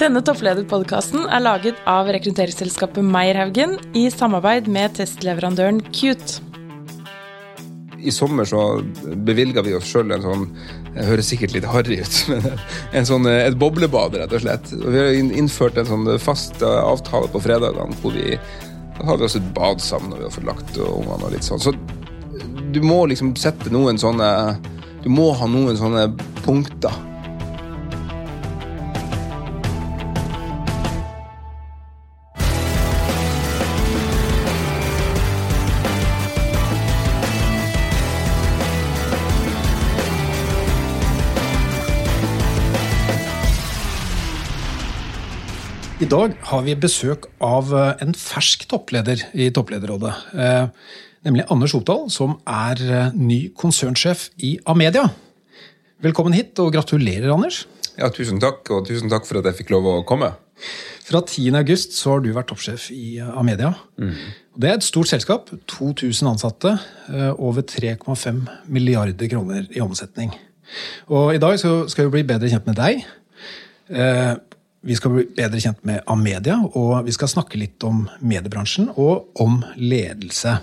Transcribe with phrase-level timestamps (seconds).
[0.00, 6.38] Denne topplederpodkasten er laget av rekrutteringsselskapet Meierhaugen i samarbeid med testleverandøren Cute.
[8.00, 8.62] I sommer så
[9.28, 10.46] bevilga vi oss sjøl en sånn
[10.94, 12.48] Det høres sikkert litt harry ut, men
[12.96, 14.72] en sånn, et boblebad, rett og slett.
[14.72, 18.38] Vi har innført en sånn fast avtale på fredagene hvor vi
[19.04, 21.60] hadde også et bad sammen når vi har fått lagt ungene og litt sånn.
[21.60, 21.76] Så
[22.72, 24.32] du må liksom sette noen sånne
[25.04, 26.08] Du må ha noen sånne
[26.40, 26.96] punkter.
[46.10, 50.12] Dag har vi besøk av eh, en fersk toppleder i Topplederrådet.
[50.34, 50.96] Eh,
[51.26, 55.06] nemlig Anders Oppdal, som er eh, ny konsernsjef i Amedia.
[56.02, 57.62] Velkommen hit, og gratulerer, Anders.
[58.00, 60.32] Ja, Tusen takk, og tusen takk for at jeg fikk lov å komme.
[61.06, 61.54] Fra 10.
[61.60, 63.74] august har du vært toppsjef i Amedia.
[64.00, 64.14] Mm.
[64.60, 65.50] Det er et stort selskap.
[65.70, 66.74] 2000 ansatte.
[67.38, 70.34] Over 3,5 milliarder kroner i omsetning.
[71.10, 73.02] Og I dag skal vi bli bedre kjent med deg.
[74.80, 79.28] Vi skal bli bedre kjent med Amedia, og vi skal snakke litt om mediebransjen og
[79.42, 80.54] om ledelse.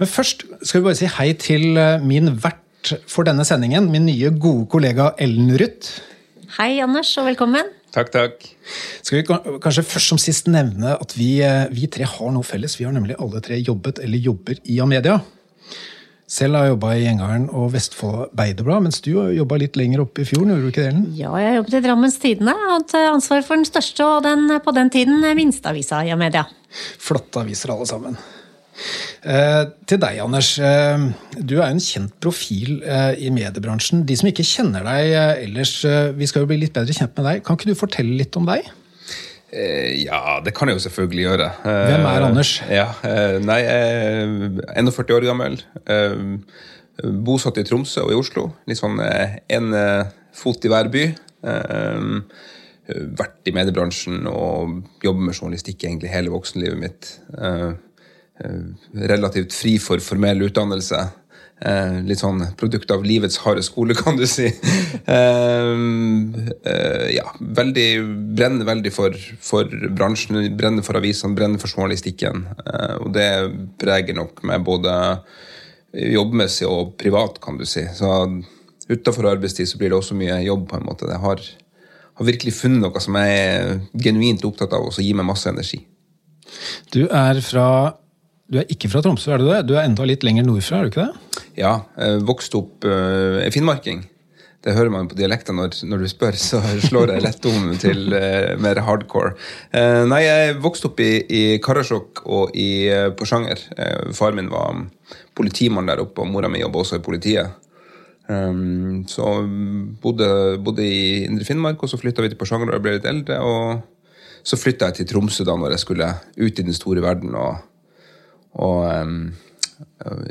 [0.00, 4.06] Men først skal vi bare si hei til eh, min vert for denne sendingen, min
[4.08, 5.98] nye, gode kollega Ellen Ruth.
[6.56, 7.68] Hei, Anders, og velkommen.
[7.92, 8.48] Takk, takk.
[9.04, 9.26] Skal vi
[9.60, 12.78] kanskje først som sist nevne at vi, eh, vi tre har noe felles.
[12.80, 15.20] Vi har nemlig alle tre jobbet eller jobber i Amedia.
[16.26, 20.24] Selv har jeg jobba i Gjengaren og Vestfold Beiderblad, mens du jobba litt lenger oppe
[20.24, 20.50] i fjorden?
[20.50, 21.04] gjorde du ikke det, Ellen?
[21.14, 22.54] Ja, jeg jobbet i Drammens Tidende.
[22.66, 26.42] Hatt ansvar for den største og den, på den tiden minste avisa i Amedia.
[26.98, 28.18] Flotte aviser alle sammen.
[29.22, 30.50] Eh, til deg, Anders.
[30.58, 31.06] Eh,
[31.38, 34.02] du er en kjent profil eh, i mediebransjen.
[34.08, 37.14] De som ikke kjenner deg eh, ellers, eh, vi skal jo bli litt bedre kjent
[37.16, 37.46] med deg.
[37.46, 38.66] Kan ikke du fortelle litt om deg?
[39.54, 41.50] Eh, ja, det kan jeg jo selvfølgelig gjøre.
[41.62, 42.52] Hvem er eh, Anders?
[42.70, 43.76] Ja, eh, nei, jeg
[44.74, 45.60] er 41 år gammel.
[47.26, 48.48] Bosatt i Tromsø og i Oslo.
[48.66, 49.72] Litt sånn én
[50.36, 51.04] fot i hver by.
[53.20, 57.12] Vært i mediebransjen og jobber med journalistikk egentlig hele voksenlivet mitt.
[59.12, 61.02] Relativt fri for formell utdannelse.
[61.56, 64.50] Eh, litt sånn produkt av livets harde skole, kan du si.
[65.08, 65.70] Eh,
[66.68, 67.88] eh, ja, veldig,
[68.36, 72.44] Brenner veldig for, for, bransjen, brenner for avisene, brenner for journalistikken.
[72.60, 73.30] Eh, og det
[73.80, 74.92] preger nok meg både
[75.96, 77.86] jobbmessig og privat, kan du si.
[77.96, 78.12] Så
[78.92, 81.08] utafor arbeidstid så blir det også mye jobb, på en måte.
[81.08, 81.40] Jeg har,
[82.20, 85.48] har virkelig funnet noe som jeg er genuint opptatt av, og som gir meg masse
[85.48, 85.86] energi.
[86.92, 87.68] Du er fra
[88.46, 89.62] du er ikke fra Tromsø, er du det?
[89.66, 91.46] Du er enda litt lenger nordfra, er du ikke det?
[91.58, 94.04] Ja, jeg vokste opp uh, finnmarking.
[94.62, 98.14] Det hører man på dialekten når, når, du spør, så slår jeg lett om til
[98.14, 99.34] uh, mer hardcore.
[99.74, 103.62] Uh, nei, jeg vokste opp i, i Karasjok og i uh, Porsanger.
[104.14, 104.84] Far min var
[105.36, 107.62] politimann der oppe, og mora mi jobba også i politiet.
[108.26, 109.36] Um, så
[110.02, 110.28] bodde,
[110.62, 113.42] bodde i Indre Finnmark, og så flytta vi til Porsanger da jeg ble litt eldre.
[113.42, 117.34] Og så flytta jeg til Tromsø da når jeg skulle ut i den store verden.
[117.34, 117.64] og
[118.56, 118.86] og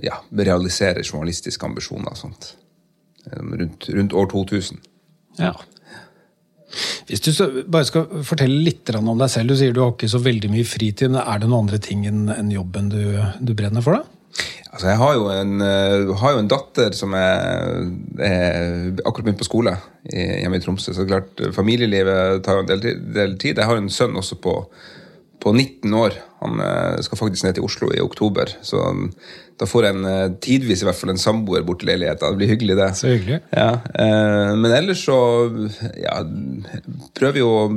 [0.01, 2.51] ja, realisere journalistiske ambisjoner og sånt.
[3.35, 4.79] Rundt, rundt, år 2000.
[5.37, 5.53] Ja.
[7.07, 9.53] Hvis du bare skal fortelle litt om deg selv.
[9.53, 11.11] Du sier du har ikke så veldig mye fritid.
[11.11, 13.01] men Er det noen andre ting enn jobben du,
[13.39, 13.99] du brenner for?
[13.99, 14.15] da?
[14.75, 17.85] Altså, jeg har jo, en, uh, har jo en, datter som er,
[18.19, 19.71] er akkurat begynt på skole
[20.11, 20.91] hjemme i Tromsø.
[20.91, 22.83] Så klart, familielivet tar jo en del,
[23.15, 23.55] del tid.
[23.55, 24.57] Jeg har jo en sønn også på
[25.43, 26.17] på 19 år.
[26.43, 28.51] Han eh, skal faktisk ned til Oslo i oktober.
[28.65, 28.81] Så
[29.59, 32.31] da får jeg en, eh, tidvis i hvert fall en samboer bort til leiligheta.
[32.31, 32.91] Det blir hyggelig, det.
[32.99, 33.41] Så hyggelig.
[33.55, 35.17] Ja, eh, men ellers så
[36.01, 36.19] ja,
[37.17, 37.67] prøver vi å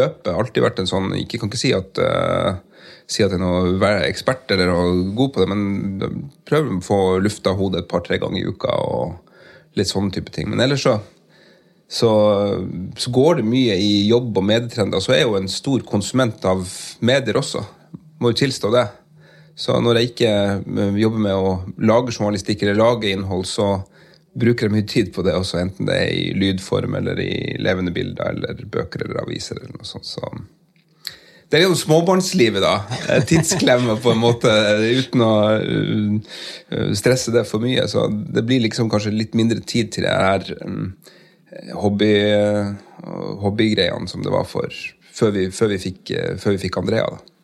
[0.00, 0.34] løpe.
[0.34, 2.00] Alltid vært en sånn Ikke kan ikke si at
[3.04, 4.70] si at jeg er noe ekspert eller
[5.16, 9.76] god på det, men prøver å få lufta hodet et par-tre ganger i uka og
[9.76, 10.48] litt sånne type ting.
[10.48, 10.96] Men ellers så
[11.88, 12.10] så,
[12.96, 15.02] så, går det mye i jobb og medietrender.
[15.02, 16.64] Så er jeg jo en stor konsument av
[17.04, 17.62] medier også.
[18.22, 18.86] Må jo tilstå det.
[19.54, 21.52] Så når jeg ikke eh, jobber med å
[21.86, 23.68] lage journalistikk eller lage innhold, så
[24.34, 27.94] bruker jeg mye tid på det også, enten det er i lydform eller i levende
[27.94, 30.08] bilder eller bøker eller aviser eller noe sånt.
[30.08, 30.32] Så
[31.52, 33.20] det er jo småbarnslivet, da.
[33.30, 34.50] Tidsklemme på en måte,
[34.98, 37.84] uten å uh, stresse det for mye.
[37.86, 40.48] Så det blir liksom kanskje litt mindre tid til det her
[41.62, 42.12] um, hobby,
[43.44, 44.72] hobbygreiene som det var for
[45.14, 46.10] før vi, før vi, fikk,
[46.42, 47.06] før vi fikk, Andrea.
[47.06, 47.34] Da.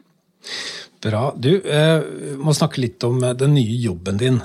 [1.00, 1.30] Bra.
[1.36, 2.02] Du eh,
[2.40, 4.40] må snakke litt om eh, den nye jobben din.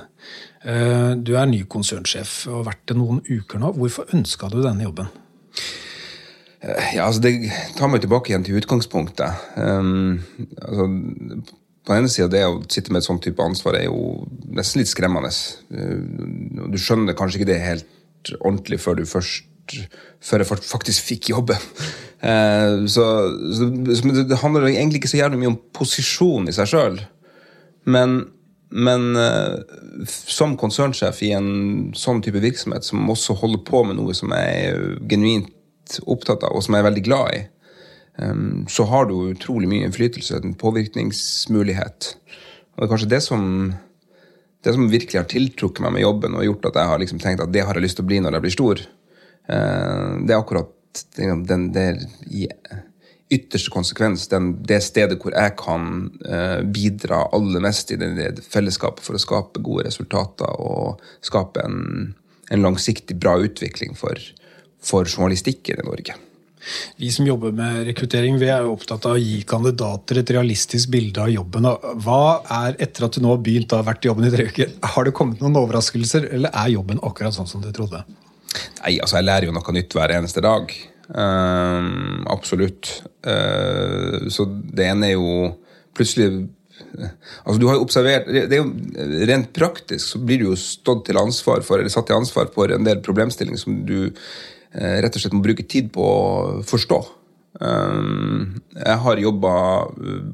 [0.63, 3.73] Eh, du er ny konsernsjef og har vært det noen uker nå.
[3.75, 5.09] Hvorfor ønska du denne jobben?
[6.65, 7.33] Ja, altså Det
[7.77, 9.43] tar meg tilbake igjen til utgangspunktet.
[9.59, 10.23] Um,
[10.63, 10.87] altså,
[11.85, 14.81] på den ene sida, det å sitte med et sånt type ansvar er jo nesten
[14.81, 15.29] litt skremmende.
[15.69, 19.45] Du skjønner kanskje ikke det helt ordentlig før du først
[20.23, 21.61] før jeg faktisk fikk jobben.
[22.25, 23.05] Uh, så,
[23.53, 23.69] så,
[24.25, 27.01] det handler egentlig ikke så jævlig mye om posisjon i seg sjøl.
[27.85, 28.17] Men,
[28.73, 29.61] men uh,
[30.05, 31.49] som konsernsjef i en
[31.97, 36.55] sånn type virksomhet, som også holder på med noe som jeg er genuint opptatt av,
[36.55, 37.41] og som jeg er veldig glad i,
[38.25, 42.15] um, så har du utrolig mye innflytelse, en påvirkningsmulighet.
[42.75, 43.43] Og det er kanskje det som,
[44.65, 47.43] det som virkelig har tiltrukket meg med jobben og gjort at jeg har liksom tenkt
[47.43, 48.85] at det har jeg lyst til å bli når jeg blir stor.
[49.49, 50.71] Uh, det er akkurat
[51.15, 51.99] den, der
[53.33, 55.89] ytterste konsekvens den, det stedet hvor jeg kan
[56.25, 62.13] uh, bidra aller mest i det fellesskapet for å skape gode resultater og skape en,
[62.53, 64.21] en langsiktig bra utvikling for,
[64.83, 66.17] for journalistikken i Norge.
[66.97, 70.89] Vi som jobber med rekruttering, vi er jo opptatt av å gi kandidater et realistisk
[70.93, 71.67] bilde av jobben.
[72.01, 74.71] Hva er, etter at du nå har begynt da, vært i jobben i tre uker,
[74.95, 78.01] har det kommet noen overraskelser, eller er jobben akkurat sånn som du trodde?
[78.81, 80.73] Nei, altså Jeg lærer jo noe nytt hver eneste dag.
[81.09, 82.91] Uh, absolutt.
[83.25, 85.55] Uh, så det ene er jo
[85.95, 86.47] plutselig
[86.95, 91.05] Altså du har jo observert, det er jo Rent praktisk så blir du jo stått
[91.07, 95.15] til ansvar for, eller satt til ansvar for en del problemstillinger som du uh, rett
[95.15, 96.99] og slett må bruke tid på å forstå.
[97.55, 99.51] Jeg har jobba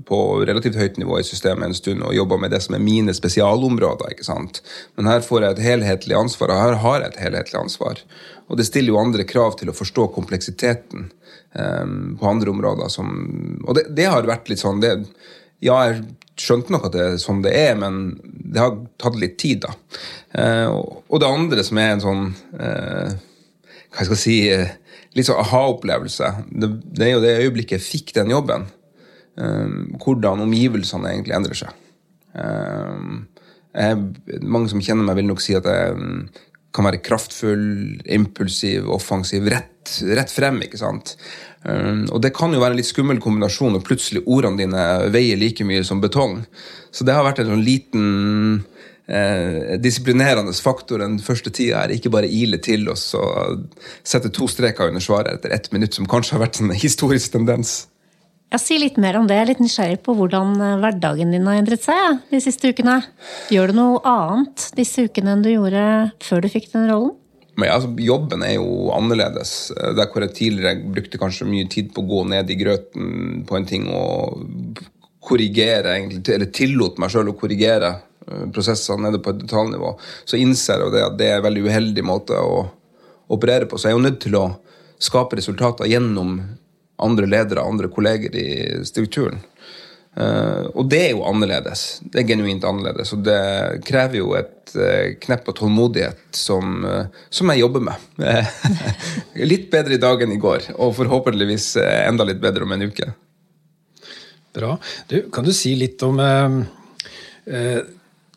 [0.10, 3.14] på relativt høyt nivå i systemet en stund og jobba med det som er mine
[3.14, 4.16] spesialområder.
[4.16, 4.62] ikke sant?
[4.98, 8.02] Men her får jeg et helhetlig ansvar, og her har jeg et helhetlig ansvar.
[8.50, 11.12] Og det stiller jo andre krav til å forstå kompleksiteten
[11.54, 12.90] um, på andre områder.
[12.92, 13.14] Som,
[13.68, 14.98] og det, det, har vært litt sånn det,
[15.62, 16.02] Ja, jeg
[16.42, 19.76] skjønte nok at det er sånn det er, men det har tatt litt tid, da.
[20.34, 20.74] Uh,
[21.06, 23.12] og det andre som er en sånn uh,
[23.92, 24.72] Hva skal jeg si uh,
[25.18, 26.30] Litt sånn aha-opplevelse.
[26.52, 28.70] Det, det, er jo det øyeblikket jeg fikk den jobben.
[30.04, 31.76] hvordan omgivelsene egentlig endrer seg.
[33.72, 34.00] Jeg,
[34.44, 35.96] mange som kjenner meg, vil nok si at jeg
[36.76, 37.64] kan være kraftfull,
[38.12, 40.62] impulsiv, offensiv, rett, rett frem.
[40.64, 41.16] ikke sant?
[41.64, 45.40] Um, og det kan jo være en litt skummel kombinasjon når plutselig ordene dine veier
[45.40, 46.40] like mye som betong.
[46.92, 48.06] Så det har vært en sånn liten
[49.12, 53.68] eh, disiplinerende faktor den første tida er ikke bare ile til oss og
[54.04, 57.86] sette to streker under svaret etter ett minutt, som kanskje har vært en historisk tendens.
[58.52, 59.38] Ja, Si litt mer om det.
[59.38, 62.72] Jeg er litt nysgjerrig på hvordan eh, hverdagen din har endret seg ja, de siste
[62.74, 63.00] ukene.
[63.54, 65.84] Gjør du noe annet disse ukene enn du gjorde
[66.24, 67.18] før du fikk den rollen?
[67.60, 69.72] Men altså, Jobben er jo annerledes.
[69.76, 73.58] Der hvor jeg tidligere brukte kanskje mye tid på å gå ned i grøten på
[73.58, 74.80] en ting og
[75.22, 77.92] korrigere, egentlig, eller tillot meg sjøl å korrigere
[78.28, 79.96] eh, prosessene nede på et detaljnivå,
[80.26, 82.66] så innser jeg at det er en veldig uheldig måte å
[83.32, 83.78] operere på.
[83.78, 84.48] Så jeg er jo nødt til å
[85.02, 86.40] skape resultater gjennom
[87.02, 88.50] andre ledere, andre kolleger i
[88.86, 89.42] strukturen.
[90.12, 92.02] Uh, og det er jo annerledes.
[92.04, 93.14] Det er genuint annerledes.
[93.16, 93.40] Og det
[93.88, 96.84] krever jo et uh, knepp av tålmodighet som,
[97.32, 97.96] som, jeg jobber med.
[99.52, 103.08] litt bedre i dag enn i går, og forhåpentligvis enda litt bedre om en uke.
[104.52, 104.76] Bra.
[105.08, 106.20] Du, kan du si litt om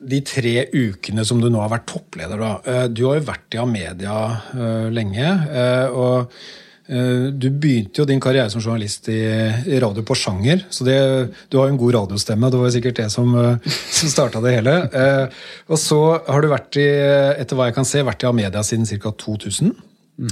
[0.04, 2.40] de tre ukene som du nå har vært toppleder?
[2.40, 2.84] Da.
[2.92, 4.18] Du har jo vært i Amedia
[4.92, 5.32] lenge.
[5.94, 6.32] og
[6.84, 9.22] Eh, du begynte jo din karriere som journalist i,
[9.80, 10.66] radio på sjanger.
[10.68, 10.98] Så det,
[11.48, 12.50] du har jo en god radiostemme.
[12.52, 14.76] Det var sikkert det som, eh, som starta det hele.
[14.92, 16.88] Eh, og så har du vært i,
[17.40, 19.14] etter hva jeg kan se, vært i Amedia siden ca.
[19.24, 19.74] 2000.
[20.14, 20.30] Mm.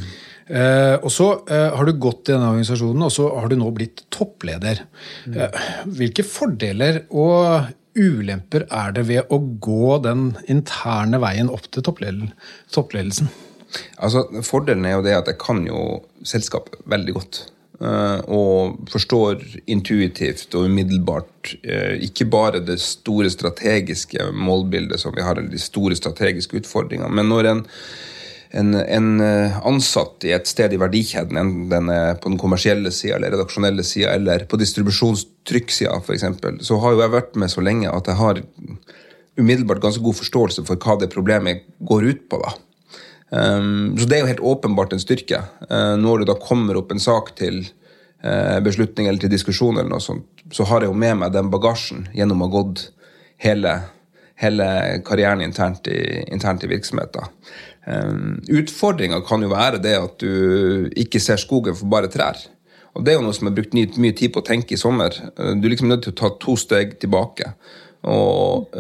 [1.03, 4.85] og så har du gått i denne organisasjonen, og så har du nå blitt toppleder.
[5.27, 5.57] Mm.
[5.99, 13.31] hvilke fordeler og ulemper er det ved å gå den interne veien opp til toppledelsen?
[13.97, 17.43] Altså, Fordelen er jo det at jeg kan jo selskapet veldig godt.
[17.83, 25.25] Uh, og forstår intuitivt og umiddelbart uh, ikke bare det store strategiske målbildet som vi
[25.25, 27.65] har, eller de store strategiske utfordringene, men når en,
[28.53, 32.93] en, en uh, ansatt i et sted i verdikjeden, enten den er på den kommersielle
[32.93, 36.27] sida eller redaksjonelle sida eller på distribusjonstrykksida f.eks.,
[36.67, 38.43] så har jo jeg vært med så lenge at jeg har
[39.41, 42.43] umiddelbart ganske god forståelse for hva det problemet går ut på.
[42.43, 42.53] da.
[43.33, 45.41] Um, så det er jo helt åpenbart en styrke.
[45.71, 49.89] Uh, når det da kommer opp en sak til uh, beslutning eller til diskusjon, eller
[49.95, 52.85] noe sånt, så har jeg jo med meg den bagasjen gjennom å ha gått
[53.41, 53.79] hele,
[54.37, 54.69] hele
[55.07, 57.33] karrieren internt i, internt i virksomheten.
[57.87, 62.39] Um, Utfordringa kan jo være det at du ikke ser skogen for bare trær.
[62.93, 64.81] Og det er jo noe som jeg har brukt mye, tid på å tenke i
[64.81, 65.17] sommer.
[65.39, 67.55] Uh, du er liksom nødt til å ta to steg tilbake.
[68.03, 68.71] Og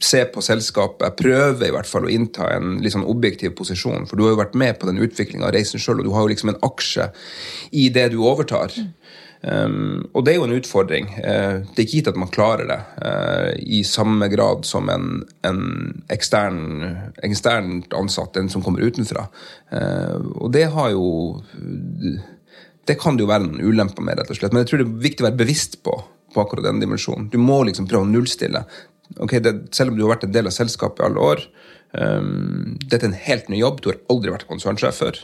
[0.00, 1.04] se på selskapet.
[1.04, 4.32] Jeg prøver i hvert fall å innta en litt sånn objektiv posisjon, for du har
[4.32, 6.60] jo vært med på den utviklinga av reisen sjøl, og du har jo liksom en
[6.66, 7.10] aksje
[7.76, 8.72] i det du overtar.
[9.40, 11.06] Um, og det er jo en utfordring.
[11.16, 15.22] Uh, det er ikke gitt at man klarer det uh, i samme grad som en,
[15.48, 15.62] en
[16.12, 16.60] ekstern,
[17.24, 19.26] eksternt ansatt, en som kommer utenfra.
[19.72, 21.40] Uh, og det har jo
[22.88, 24.52] Det kan det jo være noen ulemper med, rett og slett.
[24.52, 25.94] Men jeg tror det er viktig å være bevisst på,
[26.34, 27.28] på akkurat den dimensjonen.
[27.30, 28.64] Du må liksom prøve å nullstille.
[29.20, 31.44] Okay, det, selv om du har vært en del av selskapet i alle år,
[31.98, 33.80] um, dette er en helt ny jobb.
[33.82, 35.20] Du har aldri vært konsernsjef før.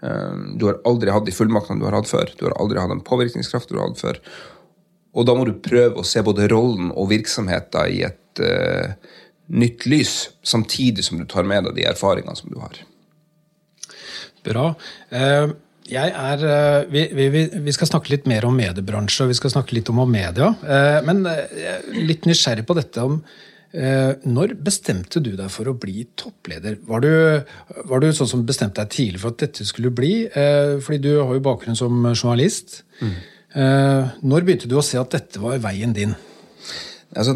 [0.00, 2.32] Um, du har aldri hatt de fullmaktene du har hatt før.
[2.38, 4.20] Du har aldri hatt den påvirkningskraften du har hatt før.
[5.16, 8.94] Og da må du prøve å se både rollen og virksomheten i et uh,
[9.50, 10.14] nytt lys,
[10.46, 12.78] samtidig som du tar med deg de erfaringene som du har.
[14.46, 14.70] Bra.
[15.10, 15.50] Uh,
[15.90, 19.74] er, uh, vi, vi, vi, skal snakke litt mer om mediebransje og vi skal snakke
[19.74, 20.52] litt om, media.
[21.04, 21.24] Men
[21.96, 26.80] litt nysgjerrig på dette om Eh, når bestemte du deg for å bli toppleder?
[26.88, 27.10] Var du,
[27.86, 30.24] var du sånn som bestemte deg tidlig for at dette skulle bli?
[30.26, 32.80] Eh, fordi du har jo bakgrunn som journalist.
[32.98, 33.14] Mm.
[34.22, 36.12] Når begynte du å se at dette var veien din?
[37.18, 37.34] Altså,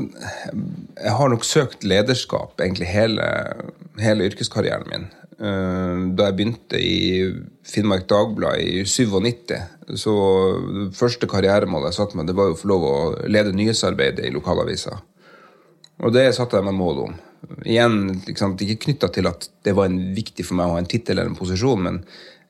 [1.00, 3.26] jeg har nok søkt lederskap egentlig hele,
[3.98, 5.08] hele yrkeskarrieren min.
[5.34, 7.24] Da jeg begynte i
[7.66, 9.56] Finnmark Dagblad i 97,
[9.98, 10.14] så
[10.68, 12.94] det første karrieremålet jeg satte meg, det var jo å få lov å
[13.26, 15.00] lede nyhetsarbeidet i lokalavisa.
[16.02, 17.16] Og det satte jeg meg mål om.
[17.64, 21.18] Igjen, liksom, Ikke knytta til at det var viktig for meg å ha en tittel
[21.18, 22.00] eller en posisjon, men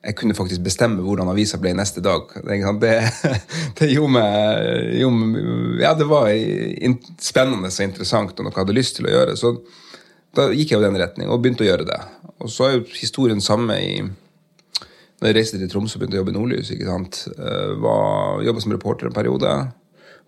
[0.05, 2.29] jeg kunne faktisk bestemme hvordan avisa ble neste dag.
[2.45, 2.91] Det,
[3.79, 6.29] det gjorde meg Ja, det var
[7.21, 9.37] spennende og interessant og noe jeg hadde lyst til å gjøre.
[9.39, 9.55] Så
[10.35, 11.99] da gikk jeg jo den retning og begynte å gjøre det.
[12.43, 13.95] Og så er jo historien samme i
[15.15, 16.69] når jeg reiste til Tromsø og begynte å jobbe i Nordlys.
[16.75, 17.21] ikke sant?
[17.33, 17.85] Eh,
[18.45, 19.53] Jobba som reporter en periode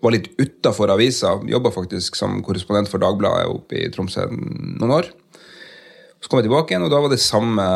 [0.00, 1.36] var litt utafor avisa.
[1.48, 5.10] Jobba faktisk som korrespondent for Dagbladet oppe i Tromsø noen år.
[6.18, 7.66] Så kom jeg tilbake igjen, og da var det samme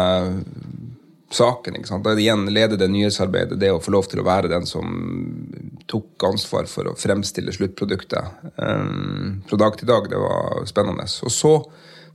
[1.33, 1.77] saken.
[1.79, 2.05] ikke sant?
[2.05, 4.93] Da igjen leder det nyhetsarbeidet, det å få lov til å være den som
[5.91, 10.11] tok ansvar for å fremstille sluttproduktet um, fra dag til dag.
[10.11, 11.07] Det var spennende.
[11.27, 11.53] Og så,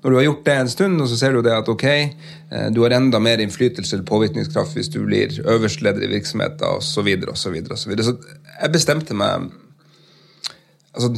[0.03, 2.67] når du har gjort det en stund, og så ser du det at ok, eh,
[2.75, 6.91] du har enda mer innflytelse eller påvirkningskraft hvis du blir øverst leder i virksomheten osv.
[6.91, 8.11] Så, videre, og så, videre, og så, videre.
[8.11, 9.49] så jeg bestemte meg
[10.97, 11.13] Altså,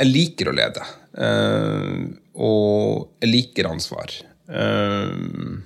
[0.00, 0.84] jeg liker å lede.
[1.14, 2.08] Uh,
[2.40, 4.14] og jeg liker ansvar.
[4.48, 5.60] Uh,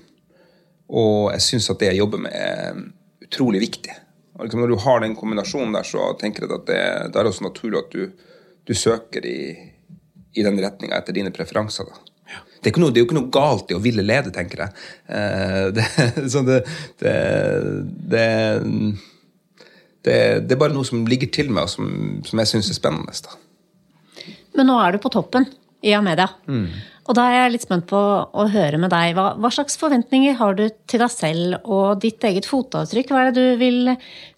[0.94, 2.80] og jeg syns at det jeg jobber med, er
[3.24, 3.94] utrolig viktig.
[4.34, 6.80] Og liksom når du har den kombinasjonen der, så tenker jeg at det,
[7.14, 8.32] det er også naturlig at du,
[8.66, 9.38] du søker i,
[10.34, 11.86] i den retninga etter dine preferanser.
[11.86, 12.40] da.
[12.64, 14.72] Det er, noe, det er, jo ikke noe galt i å ville lede, tenker jeg.
[15.76, 15.84] Det,
[16.16, 16.60] det,
[18.10, 18.26] det,
[20.04, 21.86] det, det, er bare noe som ligger til meg, og som,
[22.26, 23.14] som jeg syns er spennende.
[23.24, 23.36] Da.
[24.54, 25.46] Men nå er du på toppen
[25.84, 26.28] i Amedia.
[26.48, 26.66] Mm.
[27.04, 29.12] Og da er jeg litt spent på å høre med deg.
[29.16, 33.12] Hva, hva, slags forventninger har du til deg selv og ditt eget fotavtrykk?
[33.12, 33.92] Hva er det du vil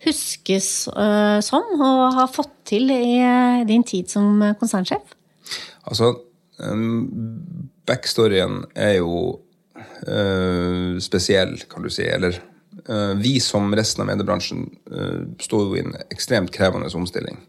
[0.07, 5.15] huskes uh, som og ha fått til i uh, din tid som konsernsjef?
[5.87, 6.11] Altså,
[6.59, 7.07] um,
[7.87, 9.15] backstoryen er jo
[10.03, 12.09] uh, spesiell, kan du si.
[12.11, 12.43] Eller
[13.19, 14.61] vi som resten av mediebransjen
[15.43, 17.41] står jo i en ekstremt krevende omstilling.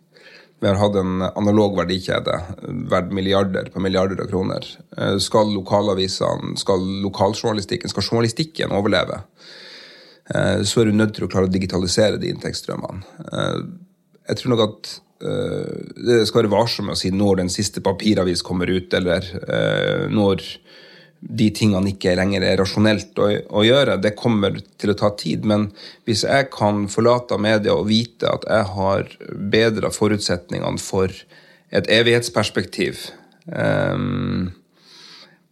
[0.60, 2.34] Vi har hatt en analog verdikjede
[2.90, 4.66] verdt milliarder på milliarder av kroner.
[4.98, 9.22] Eh, skal lokalavisene, skal lokaljournalistikken, skal journalistikken overleve,
[10.34, 13.06] eh, så er du nødt til å klare å digitalisere de inntektsstrømmene.
[13.28, 13.60] Eh,
[14.30, 18.70] jeg tror nok at det skal være varsom å si når den siste papiravis kommer
[18.70, 19.26] ut, eller
[20.14, 20.44] når
[21.20, 23.98] de tingene ikke lenger er rasjonelt å, å, gjøre.
[24.02, 25.48] Det kommer til å ta tid.
[25.50, 25.70] Men
[26.06, 29.10] hvis jeg kan forlate media og vite at jeg har
[29.54, 31.14] bedra forutsetningene for
[31.74, 33.10] et evighetsperspektiv
[33.50, 34.54] um,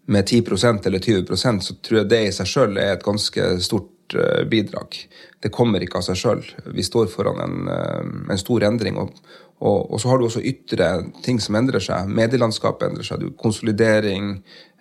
[0.05, 4.15] med 10% eller 20% så tror jeg det i seg sjøl er et ganske stort
[4.15, 4.99] uh, bidrag.
[5.41, 6.45] Det kommer ikke av seg sjøl.
[6.77, 9.01] Vi står foran en, uh, en stor endring.
[9.01, 9.17] og
[9.63, 10.89] og, og, så har du også ytre
[11.23, 12.09] ting som endrer seg.
[12.11, 13.23] Medielandskapet endrer seg.
[13.23, 14.33] Du, konsolidering.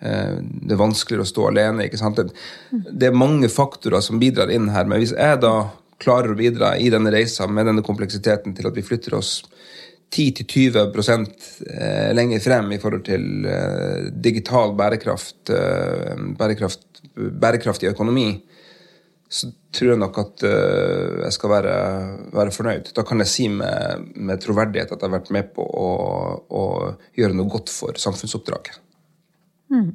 [0.03, 1.87] Eh, det er vanskeligere å stå alene.
[1.87, 2.19] ikke sant?
[2.19, 2.35] Det,
[2.91, 4.87] det, er mange faktorer som bidrar inn her.
[4.89, 5.55] Men hvis jeg da
[6.03, 9.37] klarer å bidra i denne reisa med denne kompleksiteten til at vi flytter oss
[10.15, 11.23] 10-20
[11.71, 18.29] eh, lenger frem i forhold til eh, digital bærekraft, eh, bærekraft, bærekraftig økonomi,
[19.35, 21.75] så tror jeg nok at uh, jeg skal være,
[22.35, 22.93] være, fornøyd.
[22.95, 25.89] Da kan jeg si med, med, troverdighet at jeg har vært med på å,
[26.47, 26.63] å
[27.19, 28.79] gjøre noe godt for samfunnsoppdraget.
[29.73, 29.91] Mm.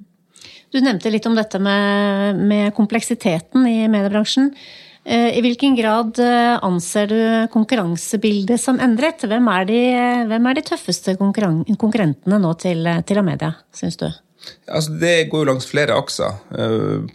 [0.70, 4.52] Du nevnte litt om dette med, med kompleksiteten i mediebransjen.
[5.08, 7.20] Uh, I hvilken grad uh, anser du
[7.54, 9.24] konkurransebildet som endret?
[9.24, 9.84] Hvem er de,
[10.28, 14.10] hvem er de tøffeste konkurrentene nå til, til Amedia, syns du?
[14.68, 16.36] Altså, det går jo langs flere akser.
[16.52, 17.08] Uh,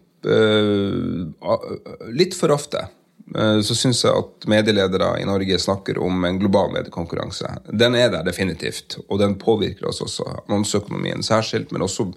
[2.15, 2.87] litt for ofte
[3.35, 7.51] uh, så syns jeg at medieledere i Norge snakker om en global mediekonkurranse.
[7.69, 10.25] Den er der definitivt, og den påvirker oss også.
[10.47, 12.09] Annonseøkonomien særskilt, men også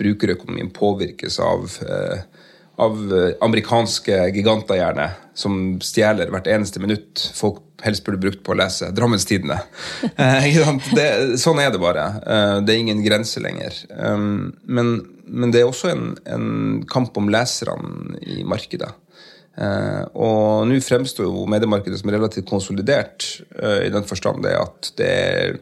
[0.00, 1.78] brukerøkonomien påvirkes av
[2.74, 2.96] av
[3.40, 5.04] amerikanske giganter, gjerne,
[5.38, 9.60] som stjeler hvert eneste minutt folk helst burde brukt på å lese Drammens Tidende.
[11.44, 12.06] sånn er det bare.
[12.64, 13.76] Det er ingen grense lenger.
[14.66, 14.94] Men
[15.26, 18.90] men det er også en, en kamp om leserne i markedet.
[19.54, 24.92] Eh, og nå fremstår jo mediemarkedet som relativt konsolidert, eh, i den forstand det at
[24.98, 25.58] det er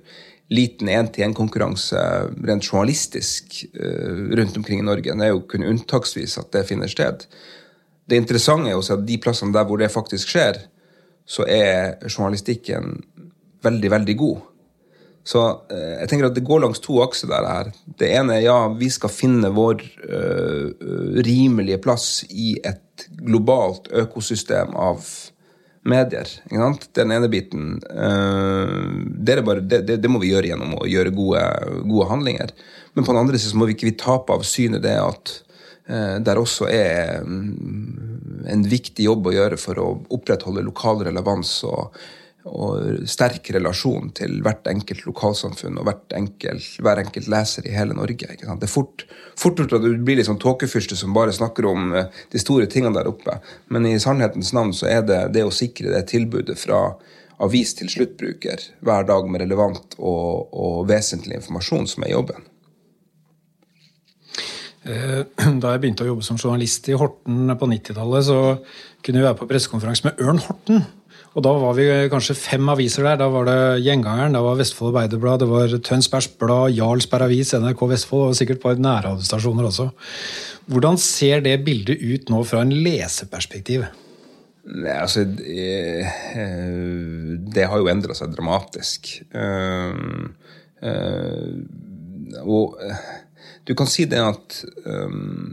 [0.53, 2.01] liten én-til-én-konkurranse
[2.45, 5.17] rent journalistisk eh, rundt omkring i Norge.
[5.17, 7.27] Det er jo kun unntaksvis at det finner sted.
[8.09, 10.65] Det interessante er jo at de plassene der hvor det faktisk skjer,
[11.25, 12.97] så er journalistikken
[13.63, 14.41] veldig, veldig god.
[15.25, 17.71] Så eh, jeg tenker at det går langs to akser der her.
[17.99, 20.73] Det ene er ja, vi skal finne vår uh,
[21.23, 25.07] rimelige plass i et globalt økosystem av
[25.87, 26.29] medier.
[26.51, 27.77] Den ene biten.
[27.87, 31.45] Uh, det, bare, det, det, det, må vi gjøre gjennom å gjøre gode,
[31.87, 32.55] gode, handlinger.
[32.95, 35.37] Men på den andre siden må vi ikke vi tape av synet det at
[35.87, 39.87] uh, der også er um, en viktig jobb å gjøre for å
[40.19, 41.95] opprettholde lokal relevans og
[42.49, 48.35] og sterk relasjon til hvert enkelt lokalsamfunn og enkelt, hver enkelt leser i hele Norge.
[48.35, 49.05] Det er fort,
[49.39, 52.67] fort gjort at du blir litt sånn tåkefyrste som bare snakker om eh, de store
[52.71, 53.39] tingene der oppe.
[53.71, 56.89] Men i sannhetens navn så er det det å sikre det tilbudet fra
[57.43, 62.49] avis til sluttbruker hver dag med relevant og, og vesentlig informasjon som er jobben.
[64.83, 65.21] Eh,
[65.63, 68.41] da jeg begynte å jobbe som journalist i Horten på 90-tallet, så
[69.03, 70.85] kunne vi være på pressekonferanse med Ørn Horten.
[71.33, 73.21] Og da var vi kanskje fem aviser der.
[73.23, 77.85] Da var det Gjengangeren, da var Vestfold Arbeiderblad, det var Tønsbergs Blad, Jarlsberg Avis, NRK
[77.95, 79.89] Vestfold og sikkert et par nærradiostasjoner også.
[80.73, 83.87] Hvordan ser det bildet ut nå fra en leseperspektiv?
[84.63, 86.05] Nei, altså det,
[87.57, 89.11] det har jo endra seg dramatisk.
[89.35, 90.29] Uh,
[90.85, 92.77] uh, og
[93.67, 94.61] du kan si det at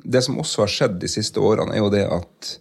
[0.04, 2.52] Det som også har skjedd de siste årene, er jo det at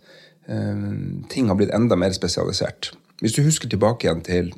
[1.28, 2.90] ting har blitt enda mer spesialisert.
[3.20, 4.50] Hvis du husker tilbake igjen til,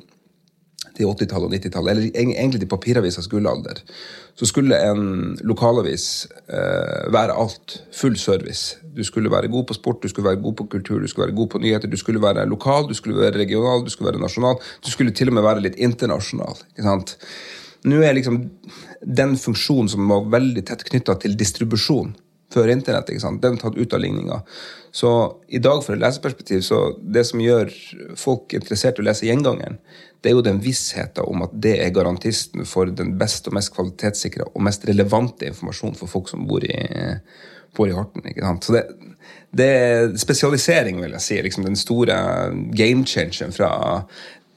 [0.97, 3.81] til 80-tallet og 90-tallet, eller egentlig til papiravisas gullalder,
[4.37, 7.79] så skulle en lokalavis eh, være alt.
[7.93, 8.77] Full service.
[8.97, 11.35] Du skulle være god på sport, du skulle være god på kultur, du skulle være
[11.35, 11.89] god på nyheter.
[11.89, 14.55] Du skulle være lokal, du skulle være regional, du skulle være nasjonal.
[14.85, 16.61] Du skulle til og med være litt internasjonal.
[16.69, 17.17] ikke sant?
[17.83, 18.43] Nå er liksom
[19.01, 22.13] den funksjonen som var veldig tett knytta til distribusjon
[22.53, 23.41] før internett, ikke sant?
[23.43, 24.41] den er tatt ut av ligninga.
[24.91, 25.11] Så
[25.47, 27.71] i dag, fra et leseperspektiv, så det som gjør
[28.19, 29.79] folk interessert i å lese Gjengangeren,
[30.21, 33.73] det er jo den vissheten om at det er garantisten for den beste og mest
[33.73, 36.75] kvalitetssikra og mest relevante informasjonen for folk som bor i,
[37.77, 38.27] bor i Horten.
[38.29, 38.67] ikke sant?
[38.67, 38.83] Så det,
[39.57, 41.41] det er spesialisering, vil jeg si.
[41.41, 42.19] liksom Den store
[42.75, 43.71] game changeren fra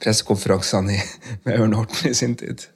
[0.05, 0.99] pressekonferansene
[1.47, 2.67] med Ørn Horten i sin tid.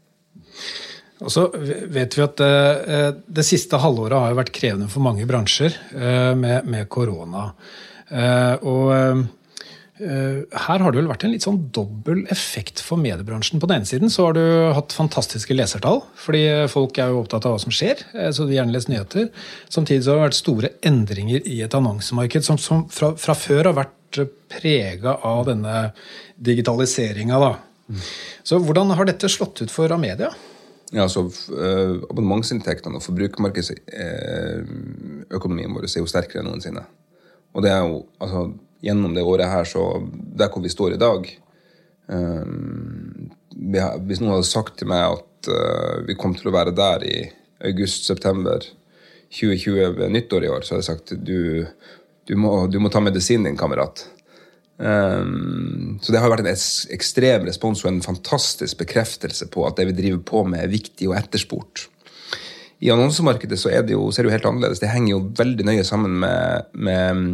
[1.18, 5.26] Og så vet vi at det, Det siste halvåret har jo vært krevende for mange
[5.26, 7.50] bransjer uh, med, med, korona.
[8.64, 9.26] Og
[9.98, 13.58] her har det vel vært en litt sånn dobbel effekt for mediebransjen.
[13.60, 17.44] På den ene siden så har du hatt fantastiske lesertall, fordi folk er jo opptatt
[17.44, 18.00] av hva som skjer.
[18.32, 19.26] så de gjerne leser nyheter.
[19.68, 23.72] Samtidig så har det vært store endringer i et annonsemarked som, som fra, fra, før
[23.72, 25.88] har vært prega av denne
[26.40, 27.40] digitaliseringa.
[27.88, 28.04] Mm.
[28.46, 30.30] Så hvordan har dette slått ut for Amedia?
[30.92, 36.84] Ja, altså uh, Abonnementsinntektene og forbrukermarkedsøkonomien vår er jo sterkere enn noensinne.
[37.52, 38.40] Og det er jo, altså,
[38.84, 41.20] gjennom det året her, så Der hvor vi står i dag
[42.08, 42.46] har,
[44.06, 47.32] Hvis noen hadde sagt til meg at uh, vi kom til å være der i
[47.68, 48.58] august-september
[49.28, 51.38] 2020 ved nyttår i år, så hadde jeg sagt du,
[52.28, 53.96] du, må, du må ta medisinen din, kamerat.
[54.78, 56.52] Um, så det har vært en
[56.94, 61.08] ekstrem respons og en fantastisk bekreftelse på at det vi driver på med, er viktig
[61.10, 61.88] og etterspurt.
[62.78, 64.78] I annonsemarkedet så det jo, ser det jo helt annerledes.
[64.78, 67.24] Det henger jo veldig nøye sammen med, med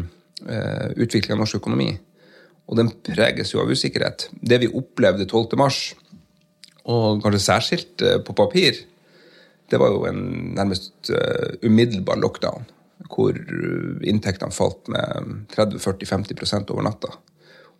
[0.49, 1.91] uh, utvikling av norsk økonomi.
[2.65, 4.31] Og den preges jo av usikkerhet.
[4.41, 5.59] Det vi opplevde 12.
[5.61, 5.83] mars,
[6.89, 8.81] og kanskje særskilt uh, på papir,
[9.69, 10.25] det var jo en
[10.57, 12.65] nærmest uh, umiddelbar lockdown.
[13.13, 13.37] Hvor
[14.07, 17.13] inntektene falt med 30-40-50% over natta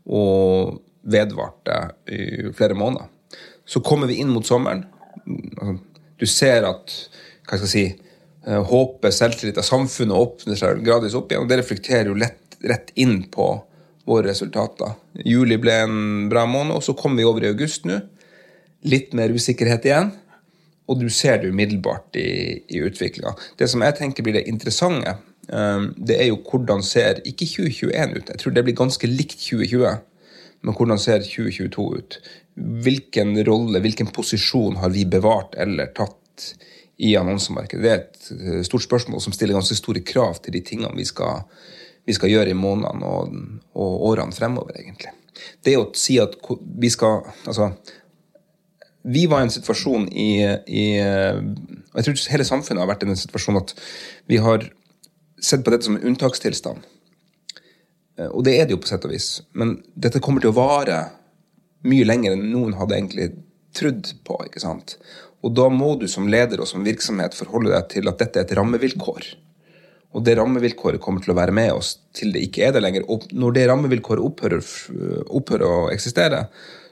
[0.07, 1.79] og vedvarte
[2.13, 3.11] i flere måneder.
[3.67, 4.85] Så kommer vi inn mot sommeren.
[5.25, 5.77] Altså,
[6.21, 6.95] du ser at
[7.45, 7.85] hva skal jeg si,
[8.47, 11.45] eh, håpet, selvtillit av samfunnet åpner seg gradvis opp igjen.
[11.45, 13.49] og Det reflekterer jo lett, rett inn på
[14.09, 14.97] våre resultater.
[15.25, 18.01] Juli ble en bra måned, og så kommer vi over i august nå.
[18.85, 20.13] Litt mer usikkerhet igjen.
[20.87, 23.31] og du ser det umiddelbart i, i utviklinga.
[23.57, 25.15] Det som jeg tenker blir det interessante,
[25.49, 28.31] det er jo hvordan ser ikke 2021 ut.
[28.33, 29.99] Jeg tror det blir ganske likt 2020,
[30.65, 32.19] men hvordan ser 2022 ut?
[32.55, 36.55] Hvilken rolle, hvilken posisjon har vi bevart eller tatt
[36.97, 37.83] i annonsemarkedet?
[37.83, 41.05] Det er et eh, stort spørsmål som stiller ganske store krav til de tingene vi
[41.09, 41.43] skal,
[42.07, 43.35] vi skal gjøre i månedene og,
[43.75, 45.13] og årene fremover, egentlig.
[45.67, 46.37] Det å si at
[46.79, 47.73] vi skal Altså,
[49.03, 50.31] vi var i en situasjon i,
[50.71, 53.75] i og Jeg tror hele samfunnet har vært i en situasjon at
[54.31, 54.65] vi har
[55.45, 56.87] sett på dette som en unntakstilstand.
[58.31, 59.29] Og det er det jo på sett og vis.
[59.59, 61.01] Men dette kommer til å vare
[61.85, 63.31] mye lenger enn noen hadde egentlig
[63.77, 64.39] trodd på.
[64.47, 64.97] ikke sant?
[65.45, 68.47] Og da må du som leder og som virksomhet forholde deg til at dette er
[68.47, 69.27] et rammevilkår.
[70.15, 73.05] Og det rammevilkåret kommer til å være med oss til det ikke er det lenger.
[73.11, 74.63] Og når det rammevilkåret opphører,
[75.27, 76.45] opphører å eksistere,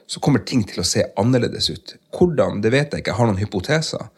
[0.05, 1.95] så kommer ting til å se annerledes ut.
[2.13, 3.13] Hvordan, det vet jeg ikke.
[3.13, 4.09] Jeg har noen hypoteser.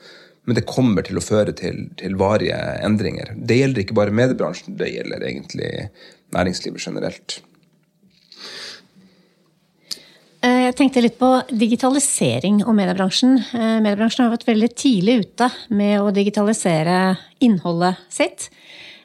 [0.46, 3.34] Men det kommer til å føre til, til varige endringer.
[3.36, 5.72] Det gjelder ikke bare mediebransjen, det gjelder egentlig
[6.36, 7.40] næringslivet generelt.
[10.46, 13.40] Eh, jeg tenkte litt på digitalisering og mediebransjen.
[13.40, 18.50] Eh, mediebransjen har vært veldig tidlig ute med å digitalisere innholdet sitt.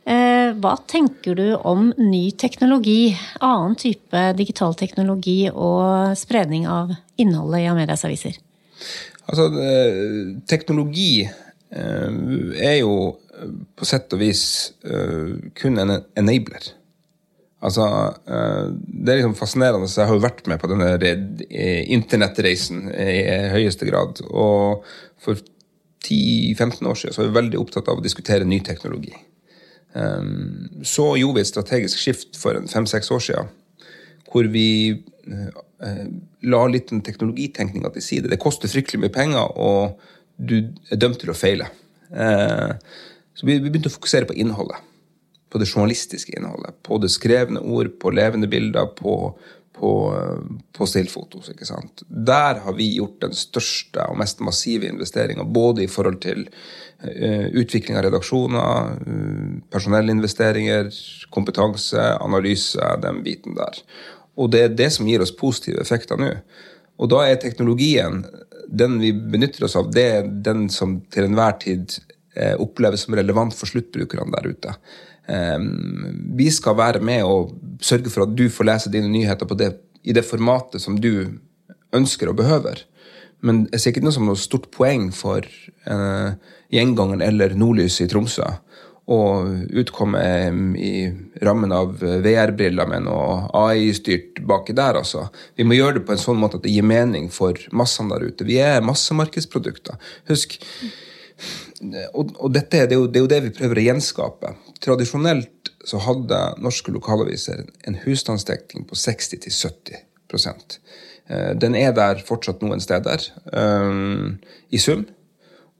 [0.04, 7.64] Eh, hva tenker du om ny teknologi, annen type digital teknologi og spredning av innholdet
[7.64, 8.36] i Amedias aviser?
[9.30, 9.46] Altså,
[10.50, 12.12] teknologi eh,
[12.58, 12.94] er jo
[13.78, 14.42] på sett og vis
[14.82, 16.72] eh, kun en enabler.
[17.60, 17.84] Altså,
[18.24, 19.88] Det er liksom fascinerende.
[19.92, 20.94] Jeg har jo vært med på denne
[21.92, 23.18] internettreisen i
[23.52, 24.22] høyeste grad.
[24.32, 24.86] Og
[25.20, 25.36] for
[26.00, 29.12] 10-15 år siden så var vi veldig opptatt av å diskutere ny teknologi.
[30.88, 33.52] Så gjorde vi et strategisk skift for fem-seks år siden,
[34.30, 38.30] hvor vi eh, la litt den teknologitenkninga til side.
[38.32, 40.00] Det koster fryktelig mye penger, og
[40.36, 40.58] du
[40.90, 41.70] er dømt til å feile.
[42.10, 42.76] Ehm,
[43.36, 44.82] så vi begynte å fokusere på innholdet.
[45.50, 46.76] På det journalistiske innholdet.
[46.86, 49.14] På det skrevne ord, på levende bilder, på,
[49.76, 49.92] på,
[50.76, 51.50] på stillfotos.
[51.54, 52.04] ikke sant?
[52.08, 56.46] Der har vi gjort den største og mest massive investeringa, både i forhold til
[57.00, 58.98] utvikling av redaksjoner,
[59.72, 60.90] personellinvesteringer,
[61.32, 63.80] kompetanse, analyse, den biten der.
[64.38, 66.30] Og det er det som gir oss positive effekter nå.
[67.00, 68.22] Og da er teknologien,
[68.68, 71.96] den vi benytter oss av, det er den som til enhver tid
[72.38, 74.74] uh, oppleves som relevant for sluttbrukerne der ute.
[75.30, 77.52] Vi skal være med og
[77.86, 79.68] sørge for at du får lese dine nyheter det,
[80.02, 81.36] i det formatet som du
[81.94, 82.80] ønsker og behøver.
[83.46, 85.46] Men jeg ser ikke noe som noe stort poeng for
[85.86, 86.32] uh,
[86.72, 88.48] Gjengangeren eller Nordlys i Tromsø
[89.10, 89.20] å
[89.82, 90.22] utkomme
[90.78, 90.92] i
[91.42, 95.00] rammen av VR-briller med noe AI-styrt baki der.
[95.00, 95.26] altså.
[95.58, 98.28] Vi må gjøre det på en sånn måte at det gir mening for massene der
[98.30, 98.46] ute.
[98.46, 99.98] Vi er massemarkedsprodukter.
[100.30, 100.60] Husk,
[102.12, 104.54] og, og dette, det er, jo, det er jo det vi prøver å gjenskape.
[104.84, 112.82] Tradisjonelt så hadde norske lokalaviser en husstandsdekning på 60-70 eh, Den er der fortsatt noen
[112.84, 114.36] steder um,
[114.68, 115.06] i sum,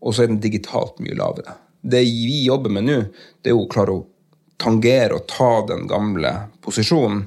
[0.01, 1.59] og så er den digitalt mye lavere.
[1.81, 2.99] Det vi jobber med nå,
[3.43, 4.05] det er å klare å
[4.61, 6.33] tangere og ta den gamle
[6.65, 7.25] posisjonen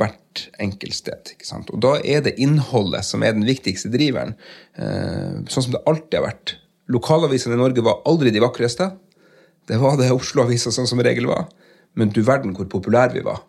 [0.00, 1.34] hvert enkelt sted.
[1.34, 1.68] Ikke sant?
[1.74, 4.32] Og da er det innholdet som er den viktigste driveren,
[4.80, 6.56] uh, sånn som det alltid har vært.
[6.90, 8.88] Lokalavisene i Norge var aldri de vakreste.
[9.68, 11.50] Det var det Oslo-avisa sånn som regel var.
[11.98, 13.44] Men du verden hvor populære vi var,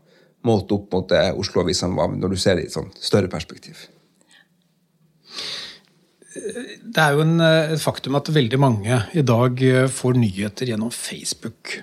[0.46, 3.88] målt opp mot det Oslo-avisene var, når du ser det i et sånt større perspektiv.
[6.32, 10.92] Det er jo en, et faktum at veldig mange i dag eh, får nyheter gjennom
[10.96, 11.74] Facebook.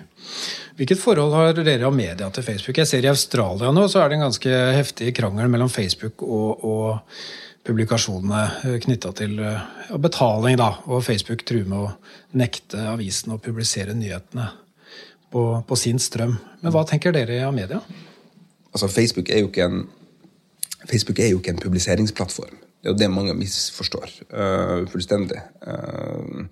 [0.79, 2.79] Hvilket forhold har dere av media til Facebook?
[2.81, 6.63] Jeg ser I Australia nå så er det en ganske heftig krangel mellom Facebook og,
[6.65, 7.19] og
[7.67, 9.67] publikasjonene eh, knytta til eh,
[10.01, 10.57] betaling.
[10.57, 11.91] da, Og Facebook truer med å
[12.39, 14.47] nekte avisen å publisere nyhetene
[15.29, 16.39] på, på, sin strøm.
[16.63, 17.83] Men hva tenker dere av media?
[18.73, 19.85] Altså, Facebook er jo ikke en,
[20.89, 22.57] er jo ikke en publiseringsplattform.
[22.79, 25.39] Det er jo det mange misforstår uh, fullstendig.
[25.67, 26.45] Uh,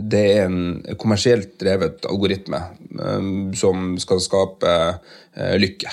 [0.00, 2.60] det er en kommersielt drevet algoritme
[3.00, 4.74] uh, som skal skape
[5.60, 5.92] lykke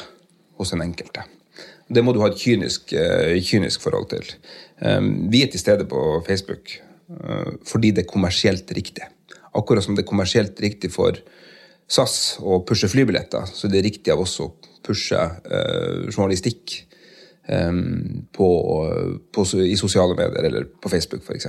[0.60, 1.24] hos den enkelte.
[1.88, 2.96] Det må du ha et kynisk,
[3.46, 4.24] kynisk forhold til.
[5.30, 6.72] Vi er til stede på Facebook
[7.70, 9.06] fordi det er kommersielt riktig.
[9.54, 11.20] Akkurat som det er kommersielt riktig for
[11.86, 14.50] SAS å pushe flybilletter, så det er riktig av oss å
[14.88, 15.20] pushe
[16.10, 16.80] journalistikk
[17.46, 18.48] på,
[19.30, 21.46] på, i sosiale medier eller på Facebook f.eks.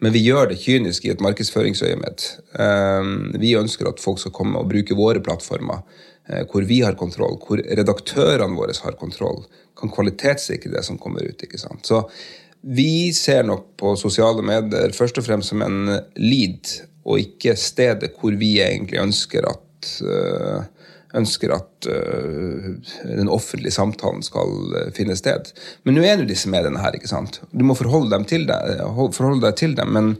[0.00, 2.24] Men vi gjør det kynisk i et markedsføringsøyemed.
[2.56, 5.84] Um, vi ønsker at folk skal komme og bruke våre plattformer
[6.28, 9.40] Eh, hvor vi har kontroll, hvor redaktørene våre har kontroll,
[9.78, 11.42] kan kvalitetssikre det som kommer ut.
[11.42, 11.86] ikke sant?
[11.86, 12.02] Så
[12.60, 16.74] vi ser nok på sosiale medier først og fremst som en lead,
[17.08, 20.66] og ikke stedet hvor vi egentlig ønsker at uh,
[21.16, 22.68] ønsker at uh,
[23.08, 25.52] den offentlige samtalen skal uh, finne sted.
[25.88, 26.96] Men nå er jo disse mediene her.
[26.96, 27.40] ikke sant?
[27.52, 28.82] Du må forholde, dem til deg,
[29.16, 30.14] forholde deg til dem, men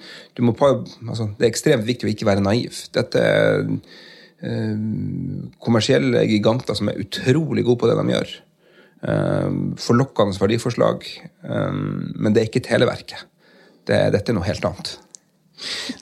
[0.45, 2.85] må, altså, det er ekstremt viktig å ikke være naiv.
[2.97, 3.73] Dette er
[5.59, 8.35] kommersielle giganter som er utrolig gode på det de gjør.
[9.83, 11.09] forlokkende verdiforslag,
[11.43, 13.25] men det er ikke Televerket.
[13.83, 14.93] Det, dette er noe helt annet.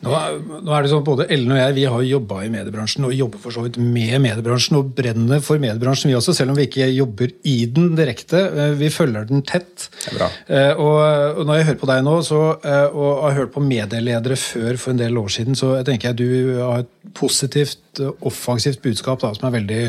[0.04, 0.12] Nå,
[0.60, 3.40] nå, er det sånn, Både Ellen og jeg vi har jobba i mediebransjen og jobber
[3.40, 6.88] for så vidt med mediebransjen og brenner for mediebransjen, vi også, selv om vi ikke
[6.92, 8.42] jobber i den direkte.
[8.52, 9.88] Eh, vi følger den tett.
[10.12, 13.64] Eh, og, og, når jeg hører på deg nå, så, eh, og har hørt på
[13.64, 18.82] medieledere før for en del år siden, så tenker jeg du har et positivt, offensivt
[18.84, 19.80] budskap da, som er veldig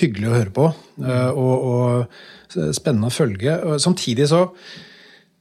[0.00, 0.68] hyggelig å høre på.
[1.00, 3.56] Og, og spennende å følge.
[3.80, 4.48] Samtidig så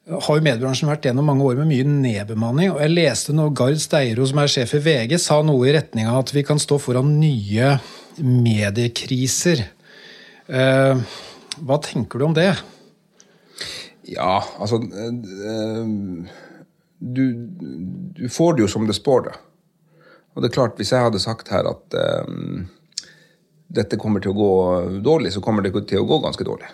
[0.10, 2.72] har jo mediebransjen vært gjennom mange år med mye nedbemanning.
[2.74, 6.10] og Jeg leste når Gard Steiro, som er sjef i VG, sa noe i retning
[6.10, 7.76] av at vi kan stå foran nye
[8.18, 9.62] mediekriser.
[10.50, 11.04] Eh,
[11.62, 12.50] hva tenker du om det?
[14.10, 15.94] Ja, altså eh,
[17.00, 17.24] du,
[18.18, 19.38] du, får det jo som det spår det.
[20.34, 22.66] Og det er klart, hvis jeg hadde sagt her at um,
[23.70, 24.54] dette kommer til å gå
[25.06, 26.70] dårlig, så kommer det til å gå ganske dårlig.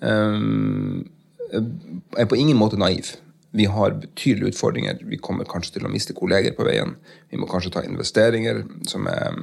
[0.00, 1.04] Um,
[1.52, 3.14] er på ingen måte naiv.
[3.56, 4.98] Vi har betydelige utfordringer.
[5.00, 6.96] Vi kommer kanskje til å miste kolleger på veien.
[7.32, 9.38] Vi må kanskje ta investeringer som, er,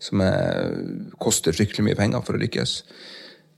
[0.00, 0.72] som er,
[1.20, 2.78] koster fryktelig mye penger for å lykkes.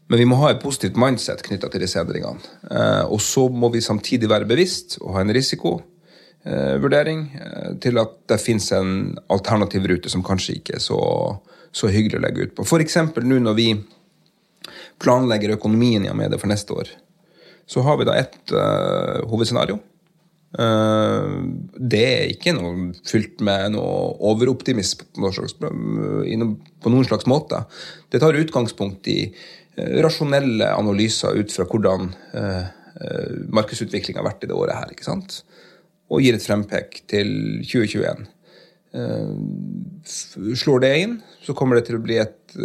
[0.09, 2.41] Men vi må ha et positivt mindset knytta til disse endringene.
[2.73, 8.17] Eh, og så må vi samtidig være bevisst og ha en risikovurdering eh, til at
[8.33, 10.99] det fins en alternativ rute som kanskje ikke er så,
[11.71, 12.65] så hyggelig å legge ut på.
[12.65, 12.97] F.eks.
[13.21, 13.69] nå når vi
[14.99, 16.97] planlegger økonomien i Amedia for neste år
[17.69, 19.79] så har vi da ett uh, hovedscenario.
[20.57, 21.45] Uh,
[21.77, 27.61] det er ikke noe fylt med noe overoptimisme på, slags, på noen slags måte.
[28.09, 32.65] Det tar utgangspunkt i uh, rasjonelle analyser ut fra hvordan uh,
[33.55, 34.97] markedsutviklinga har vært i det året her.
[34.97, 35.43] ikke sant?
[36.09, 38.25] Og gir et frempek til 2021.
[40.09, 41.13] slår det inn,
[41.45, 42.57] så kommer det til å bli et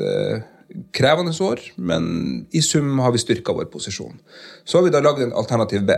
[0.96, 2.06] krevende år, men
[2.52, 4.20] i sum har vi styrka vår posisjon.
[4.66, 5.98] Så har vi da lagd en alternativ B.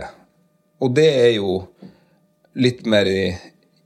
[0.84, 1.60] Og det er jo
[2.56, 3.30] litt mer i,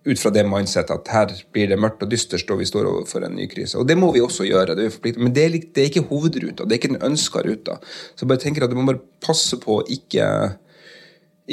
[0.07, 3.27] ut fra det mindsettet at her blir det mørkt og dystert, og vi står overfor
[3.27, 3.79] en ny krise.
[3.79, 6.65] Og det må vi også gjøre, det men det er, det er, ikke hovedruta.
[6.65, 7.79] Det er ikke den ønska ruta.
[8.15, 10.27] Så jeg bare tenker at du må bare passe på å ikke,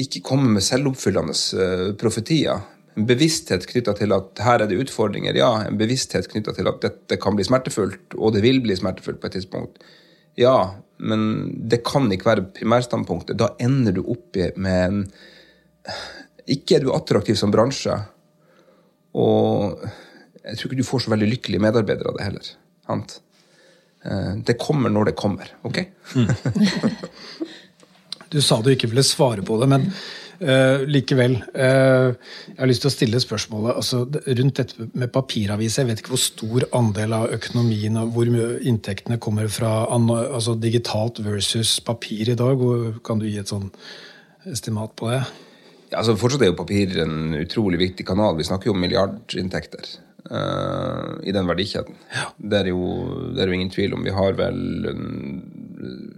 [0.06, 2.66] ikke komme med selvoppfyllende uh, profetier
[2.98, 5.38] en bevissthet knytta til at her er det utfordringer.
[5.38, 9.22] Ja, en bevissthet knytta til at dette kan bli smertefullt, og det vil bli smertefullt
[9.22, 9.78] på et tidspunkt.
[10.38, 11.22] Ja, men
[11.70, 13.38] det kan ikke være primærstandpunktet.
[13.38, 15.04] Da ender du opp med en
[16.48, 17.94] Ikke er du attraktiv som bransje,
[19.20, 19.82] og
[20.48, 22.52] jeg tror ikke du får så veldig lykkelige medarbeidere av det heller.
[22.88, 23.18] Sant?
[24.06, 25.52] Eh, det kommer når det kommer.
[25.68, 25.82] Ok?
[26.16, 26.30] Mm.
[28.32, 29.90] du sa du ikke ville svare på det, men
[30.38, 31.40] Uh, likevel.
[31.56, 32.14] Uh,
[32.52, 35.82] jeg har lyst til å stille spørsmålet altså, rundt dette med papiraviser.
[35.82, 40.54] Jeg vet ikke hvor stor andel av økonomien og hvor mye inntektene kommer fra altså,
[40.62, 42.62] digitalt versus papir i dag.
[43.08, 43.72] Kan du gi et sånn
[44.46, 45.24] estimat på det?
[45.90, 48.38] Ja, altså, fortsatt er jo papir en utrolig viktig kanal.
[48.38, 49.96] Vi snakker jo om milliardinntekter.
[50.28, 51.96] Uh, i den verdikjeden.
[52.12, 52.26] Ja.
[52.36, 52.82] Det, er jo,
[53.32, 54.02] det, er jo, ingen tvil om.
[54.04, 54.58] Vi har vel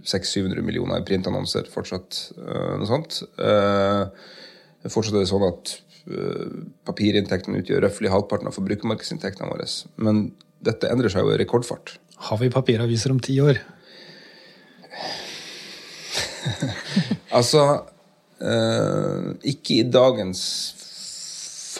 [0.06, 2.18] 600-700 millioner i printannonser fortsatt.
[2.38, 3.22] Uh, noe sånt.
[3.40, 4.08] Uh,
[4.88, 5.78] fortsatt er det sånn at
[6.88, 9.66] papirinntektene utgjør røftlig halvparten av forbrukermarkedsinntektene våre.
[10.00, 10.22] Men
[10.64, 11.92] dette endrer seg jo i rekordfart.
[12.26, 13.60] Har vi papiraviser om ti år?
[17.38, 17.62] altså
[19.52, 20.40] Ikke i dagens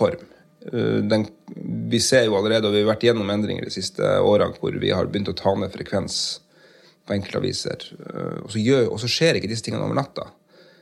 [0.00, 0.28] form.
[0.72, 1.26] Eh, den,
[1.90, 4.92] vi ser jo allerede, og vi har vært gjennom endringer de siste årene, hvor vi
[4.94, 6.40] har begynt å ta ned frekvens
[7.10, 7.88] på enkeltaviser.
[7.98, 10.28] Eh, og så, gjør, og så skjer ikke disse tingene over natta.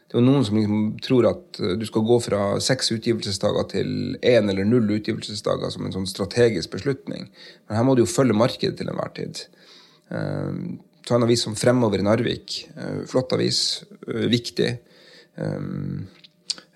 [0.08, 3.70] Det er jo noen som liksom tror at eh, du skal gå fra seks utgivelsesdager
[3.72, 7.30] til én eller null utgivelsesdager som en sånn strategisk beslutning.
[7.68, 9.46] Men her må du jo følge markedet til enhver tid.
[10.08, 12.62] Ta en avis som Fremover i Narvik.
[13.08, 13.58] Flott avis.
[14.08, 14.70] Viktig.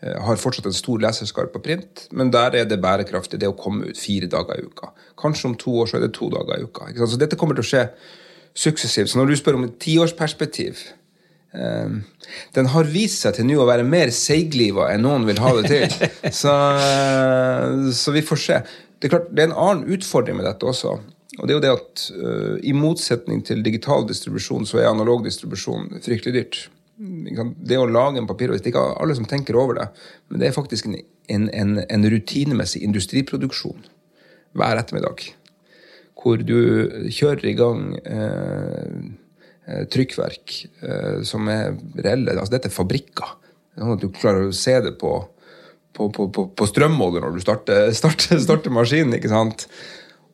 [0.02, 3.54] Eh, har fortsatt en stor leserskarp på print, men der er det bærekraftig det å
[3.54, 4.88] komme ut fire dager i uka.
[5.20, 6.88] Kanskje om to år så er det to dager i uka.
[7.06, 7.84] Så dette kommer til å skje
[8.54, 9.10] suksessivt.
[9.10, 10.80] Så når du spør om et tiårsperspektiv
[11.54, 12.02] um,
[12.56, 15.70] Den har vist seg til nå å være mer seigliva enn noen vil ha det
[15.72, 16.12] til.
[16.42, 16.54] så,
[17.96, 18.60] så, vi får se.
[18.98, 20.98] Det er klart, det er en annen utfordring med dette også.
[21.40, 25.24] Og det er jo det at uh, i motsetning til digital distribusjon, så er analog
[25.24, 26.62] distribusjon fryktelig dyrt.
[27.02, 29.86] Det å lage en papiravis Det er ikke alle som tenker over det,
[30.28, 30.98] men det er faktisk en,
[31.32, 33.80] en, en, en rutinemessig industriproduksjon
[34.58, 35.24] hver ettermiddag.
[36.22, 42.36] Hvor du kjører i gang eh, trykkverk eh, som er reelle.
[42.36, 43.38] Altså, dette er fabrikker.
[43.78, 45.16] Sånn at du klarer å se det på,
[45.96, 49.16] på, på, på strømmåler når du starter, starter, starter maskinen.
[49.18, 49.66] ikke sant?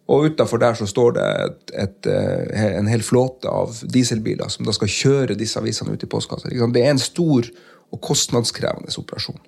[0.08, 4.64] Og utafor der så står det et, et, eh, en hel flåte av dieselbiler som
[4.68, 6.48] da skal kjøre disse avisene ut i postkassa.
[6.48, 7.48] Det er en stor
[7.92, 9.40] og kostnadskrevende operasjon.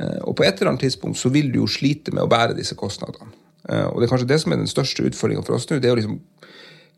[0.00, 2.58] Eh, og på et eller annet tidspunkt så vil du jo slite med å bære
[2.58, 3.32] disse kostnadene.
[3.68, 5.78] Eh, og det er kanskje det som er den største utfordringa for oss nå.
[5.80, 6.20] det er å liksom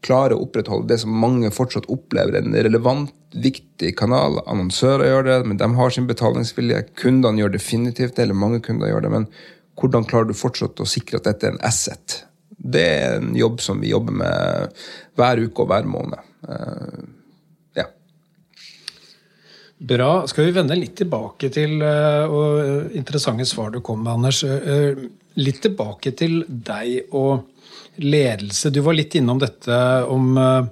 [0.03, 4.40] klare å opprettholde det som mange fortsatt opplever en relevant, viktig kanal.
[4.51, 6.81] Annonsører gjør det, men de har sin betalingsvilje.
[6.98, 9.12] Kundene gjør definitivt det, eller mange kunder gjør det.
[9.14, 9.29] Men
[9.79, 12.25] hvordan klarer du fortsatt å sikre at dette er en asset?
[12.62, 14.85] det er en jobb som vi jobber med
[15.18, 16.31] hver uke og hver måned.
[16.46, 17.03] Uh,
[17.79, 17.88] ja.
[19.79, 20.12] Bra.
[20.31, 24.44] Skal vi vende litt tilbake til uh, interessante svar du kom med, Anders.
[25.40, 27.49] Litt tilbake til deg og
[28.01, 28.71] ledelse.
[28.73, 29.77] Du var litt innom dette
[30.09, 30.64] om uh,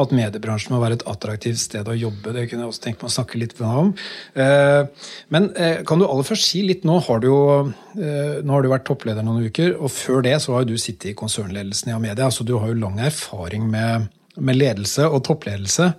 [0.00, 2.32] at mediebransjen må være et attraktivt sted å jobbe.
[2.32, 3.92] Det kunne jeg også tenkt meg å snakke litt om.
[4.36, 4.88] Uh,
[5.34, 7.42] men uh, kan du aller først si litt Nå har du jo
[7.92, 11.16] nå har du vært toppleder noen uker, og før det så har du sittet i
[11.18, 14.08] konsernledelsen i Amedia, så du har jo lang erfaring med,
[14.40, 15.90] med ledelse og toppledelse.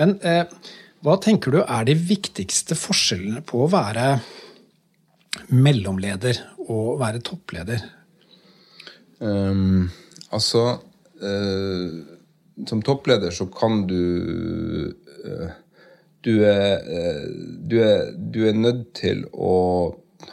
[0.00, 0.16] Men
[1.06, 4.08] hva tenker du er de viktigste forskjellene på å være
[5.54, 7.82] mellomleder og være toppleder?
[9.20, 9.90] Um,
[10.32, 10.78] Altså
[11.22, 11.88] uh,
[12.66, 14.92] Som toppleder så kan du
[15.24, 15.50] uh,
[16.24, 17.26] du, er, uh,
[17.70, 19.54] du, er, du er nødt til å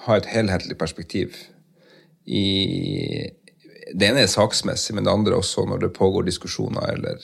[0.05, 1.35] ha et helhetlig perspektiv
[2.27, 2.43] i
[3.87, 7.21] Det ene er saksmessig, men det andre også når det pågår diskusjoner eller,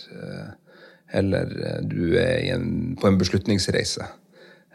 [1.12, 1.50] eller
[1.84, 4.08] du er en, på en beslutningsreise.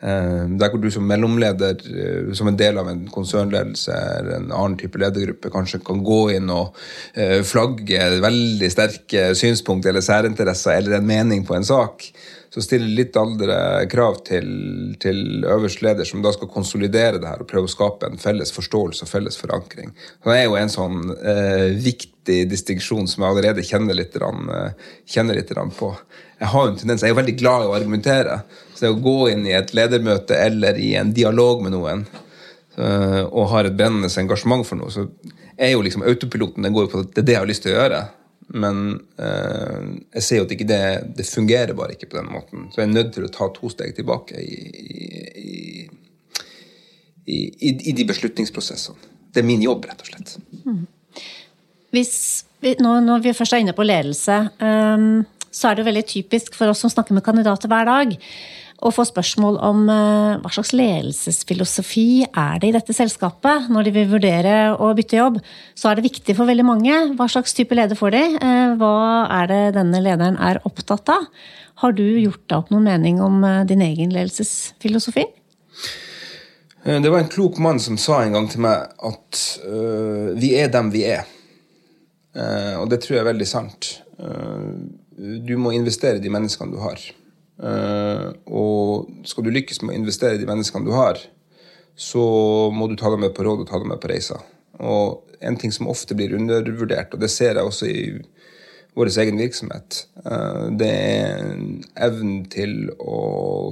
[0.00, 4.52] Eh, der hvor du som mellomleder, eh, som en del av en konsernledelse eller en
[4.52, 6.76] annen type ledergruppe, kanskje kan gå inn og
[7.18, 12.06] eh, flagge veldig sterke synspunkt eller særinteresser eller en mening på en sak,
[12.54, 13.56] så stiller litt andre
[13.90, 14.46] krav til,
[15.02, 18.54] til øverste leder, som da skal konsolidere det her og prøve å skape en felles
[18.54, 19.90] forståelse og felles forankring.
[20.22, 22.17] Så det er jo en sånn eh, viktig
[22.48, 24.70] distinksjon som jeg allerede kjenner litt, eh,
[25.06, 25.90] kjenner litt på.
[26.38, 28.42] Jeg har en tendens, jeg er veldig glad i å argumentere.
[28.74, 32.06] Så det å gå inn i et ledermøte eller i en dialog med noen
[32.76, 35.08] eh, og har et brennende engasjement for noe, så
[35.58, 37.66] er jo liksom autopiloten den går jo på at det er det jeg har lyst
[37.66, 38.02] til å gjøre.
[38.48, 38.84] Men
[39.20, 39.80] eh,
[40.16, 40.82] jeg ser jo at det,
[41.18, 42.68] det fungerer bare ikke på den måten.
[42.72, 44.60] Så jeg er nødt til å ta to steg tilbake i,
[45.42, 45.88] i,
[47.28, 49.16] i, i de beslutningsprosessene.
[49.28, 50.38] Det er min jobb, rett og slett.
[50.64, 50.86] Mm.
[51.94, 56.06] Hvis vi, nå, når vi først er inne på ledelse, um, så er det veldig
[56.08, 58.16] typisk for oss som snakker med kandidater hver dag,
[58.78, 63.66] å få spørsmål om uh, hva slags ledelsesfilosofi er det i dette selskapet.
[63.74, 65.40] Når de vil vurdere å bytte jobb,
[65.74, 66.98] så er det viktig for veldig mange.
[67.18, 68.22] Hva slags type leder får de?
[68.38, 68.98] Uh, hva
[69.40, 71.26] er det denne lederen er opptatt av?
[71.82, 75.26] Har du gjort deg opp noen mening om uh, din egen ledelsesfilosofi?
[76.88, 79.40] Det var en klok mann som sa en gang til meg at
[80.38, 81.26] vi er dem vi er.
[82.38, 83.90] Uh, og det tror jeg er veldig sant.
[84.20, 84.76] Uh,
[85.18, 87.02] du må investere i de menneskene du har.
[87.58, 91.18] Uh, og skal du lykkes med å investere i de menneskene du har,
[91.98, 92.22] så
[92.70, 94.44] må du ta dem med på råd og ta dem med på reiser.
[94.78, 98.02] Og en ting som ofte blir undervurdert, og det ser jeg også i
[98.98, 99.96] vår egen virksomhet,
[100.78, 101.50] det er
[102.02, 103.18] evnen til å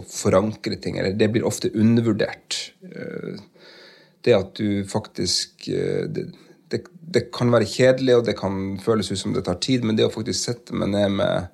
[0.06, 0.98] forankre ting.
[0.98, 2.58] Eller det blir ofte undervurdert.
[4.22, 5.66] Det at du faktisk
[6.72, 9.98] det, det, kan være kjedelig, og det kan føles ut som det tar tid, men
[9.98, 11.52] det å faktisk sette meg ned med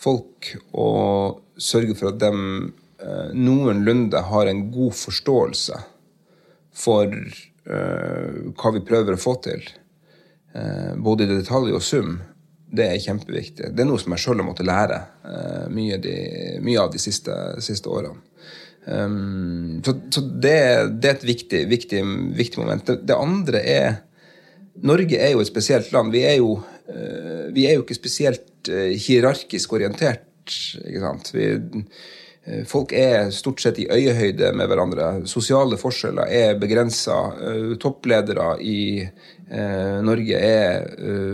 [0.00, 5.80] folk og sørge for at de eh, noenlunde har en god forståelse
[6.76, 9.64] for eh, hva vi prøver å få til,
[10.54, 12.18] eh, både i detalj og sum,
[12.76, 13.72] det er kjempeviktig.
[13.72, 16.16] Det er noe som jeg sjøl har måttet lære eh, mye, de,
[16.64, 18.22] mye, av de siste, siste årene.
[18.86, 20.58] Um, så, så det,
[21.02, 22.02] det, er et viktig, viktig,
[22.38, 22.84] viktig moment.
[22.86, 23.96] Det, det, andre er
[24.82, 26.12] Norge er jo et spesielt land.
[26.12, 31.30] Vi er jo, uh, vi er jo ikke spesielt uh, hierarkisk orientert ikke sant?
[31.34, 31.46] Vi,
[32.44, 35.08] eh, folk er stort sett i øyehøyde med hverandre.
[35.28, 37.18] Sosiale forskjeller er begrensa.
[37.40, 40.86] Eh, toppledere i eh, Norge er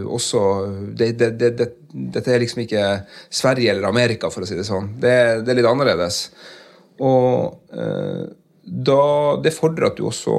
[0.07, 0.43] også
[0.97, 2.87] det, det, det, Dette er liksom ikke
[3.29, 4.95] Sverige eller Amerika, for å si det sånn.
[5.01, 5.13] Det,
[5.45, 6.25] er litt annerledes.
[7.03, 7.59] Og
[8.63, 9.03] da,
[9.43, 10.37] det fordrer at du også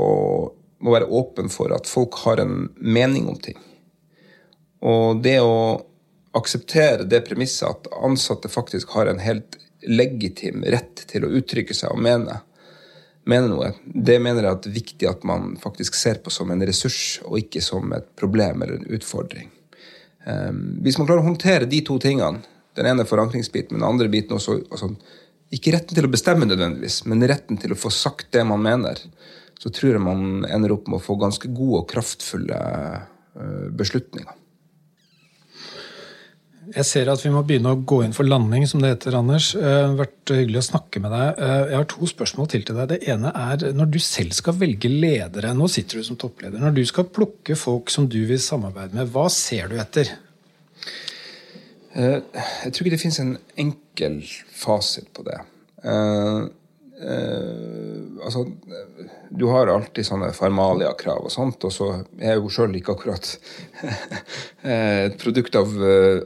[0.83, 3.57] må være åpen for at folk har en mening om ting.
[4.83, 5.79] Og det å
[6.35, 9.57] akseptere det premisset at ansatte faktisk har en helt
[9.87, 12.39] legitim rett til å uttrykke seg og mene,
[13.29, 13.71] mene noe.
[13.83, 17.61] Det mener jeg er viktig at man faktisk ser på som en ressurs, og ikke
[17.63, 19.51] som et problem eller en utfordring.
[20.23, 22.43] Um, hvis man klarer å håndtere de to tingene,
[22.75, 24.95] den ene forankringsbiten, men den andre biten også altså,
[25.53, 28.97] Ikke retten til å bestemme nødvendigvis, men retten til å få sagt det man mener,
[29.61, 34.39] så tror jeg man ender opp med å få ganske gode og kraftfulle uh, beslutninger.
[36.73, 39.51] Jeg ser at vi må begynne å gå inn for landing, som det heter, Anders.
[39.53, 41.41] Det har vært hyggelig å snakke med deg.
[41.43, 42.93] Eh, jeg har to spørsmål til til deg.
[42.93, 45.51] Det ene er når du selv skal velge ledere.
[45.57, 46.61] Nå sitter du som toppleder.
[46.63, 50.15] Når du skal plukke folk som du vil samarbeide med, hva ser du etter?
[51.93, 53.35] Eh, jeg tror ikke det finnes en
[53.67, 54.19] enkel
[54.63, 55.39] fasit på det.
[57.03, 58.45] Uh, altså,
[59.29, 61.89] du har alltid sånne Farmalia-krav og sånt, og så
[62.21, 63.31] er jo sjøl ikke akkurat
[64.73, 65.73] et produkt av,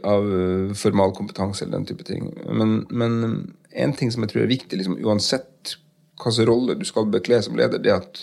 [0.05, 0.27] av
[0.77, 2.29] formal kompetanse eller den type ting.
[2.45, 3.17] Men, men
[3.71, 5.77] en ting som jeg tror er viktig, liksom, uansett
[6.17, 8.21] hvilken rolle du skal bekle som leder, det er at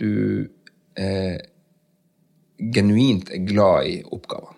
[0.00, 0.48] du
[0.96, 1.38] eh,
[2.72, 4.56] genuint er glad i oppgavene.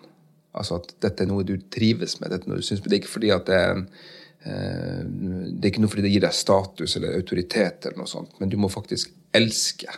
[0.53, 2.29] Altså at dette er noe du trives med.
[2.29, 4.12] dette er noe du synes, Det er ikke fordi at det er en Eh,
[4.43, 8.51] det er ikke noe fordi det gir deg status eller autoritet, eller noe sånt, men
[8.51, 9.91] du må faktisk elske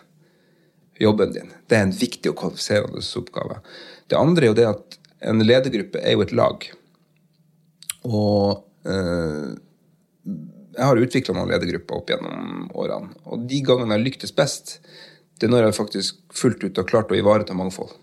[1.02, 1.52] jobben din.
[1.68, 3.60] Det er en viktig og kvalifiserende oppgave.
[4.08, 6.68] Det andre er jo det at en ledergruppe er jo et lag.
[8.06, 9.56] Og eh,
[10.76, 13.14] jeg har utvikla noen ledergrupper opp gjennom årene.
[13.32, 14.78] Og de gangene jeg lyktes best,
[15.40, 17.96] det er når jeg faktisk fullt ut har klart å ivareta mangfold.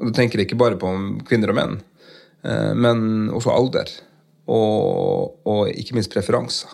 [0.00, 0.90] Og da tenker jeg ikke bare på
[1.28, 1.78] kvinner og menn,
[2.42, 3.92] eh, men også alder
[4.50, 6.72] og, og ikke minst preferanser.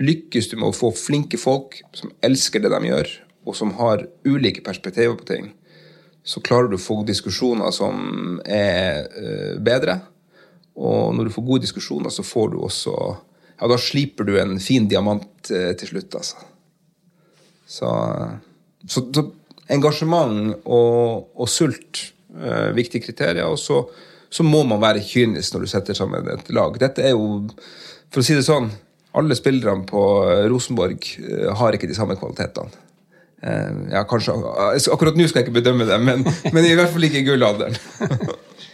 [0.00, 3.10] Lykkes du med å få flinke folk som elsker det de gjør,
[3.48, 5.50] og som har ulike perspektiver på ting,
[6.24, 9.98] så klarer du å få diskusjoner som er uh, bedre.
[10.80, 12.94] Og når du får gode diskusjoner, så får du også
[13.60, 16.46] Ja, da sliper du en fin diamant uh, til slutt, altså.
[17.70, 17.90] Så,
[18.88, 19.26] så, så
[19.70, 22.06] engasjement og, og sult,
[22.40, 23.46] er viktige kriterier.
[23.50, 23.82] Og så
[24.30, 26.76] så må man være kynisk når du setter sammen et lag.
[26.80, 27.48] Dette er jo,
[28.12, 28.70] for å si det sånn,
[29.18, 30.04] alle spillerne på
[30.52, 32.70] Rosenborg eh, har ikke de samme kvalitetene.
[33.42, 34.36] Eh, ja, kanskje,
[34.92, 36.22] Akkurat nå skal jeg ikke bedømme det, men,
[36.54, 37.78] men i hvert fall ikke i gullalderen.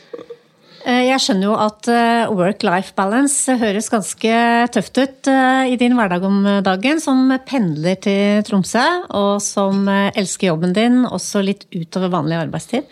[0.87, 1.91] Eh, jeg skjønner jo at
[2.31, 5.31] work-life balance høres ganske tøft ut
[5.67, 11.43] i din hverdag om dagen, som pendler til Tromsø, og som elsker jobben din, også
[11.43, 12.87] litt utover vanlig arbeidstid.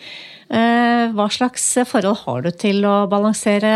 [0.45, 3.71] Eh, hva slags forhold har du til å balansere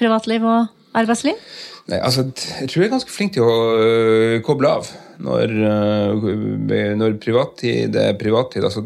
[0.00, 1.38] privatliv og arbeidsliv?
[1.86, 4.88] Nei, altså, jeg tror jeg er ganske flink til å koble av.
[5.22, 5.52] Når,
[6.98, 8.82] når privattid er privattid, altså,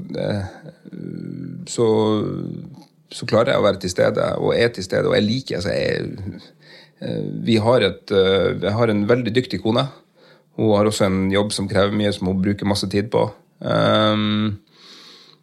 [1.70, 1.86] så,
[3.10, 5.74] så, klarer jeg å være til stede, og er til stede, og jeg liker altså,
[5.74, 6.40] jeg,
[7.46, 9.86] vi har et, Jeg har en veldig dyktig kone.
[10.60, 13.22] Hun har også en jobb som krever mye, som hun bruker masse tid på.
[13.60, 14.58] Um,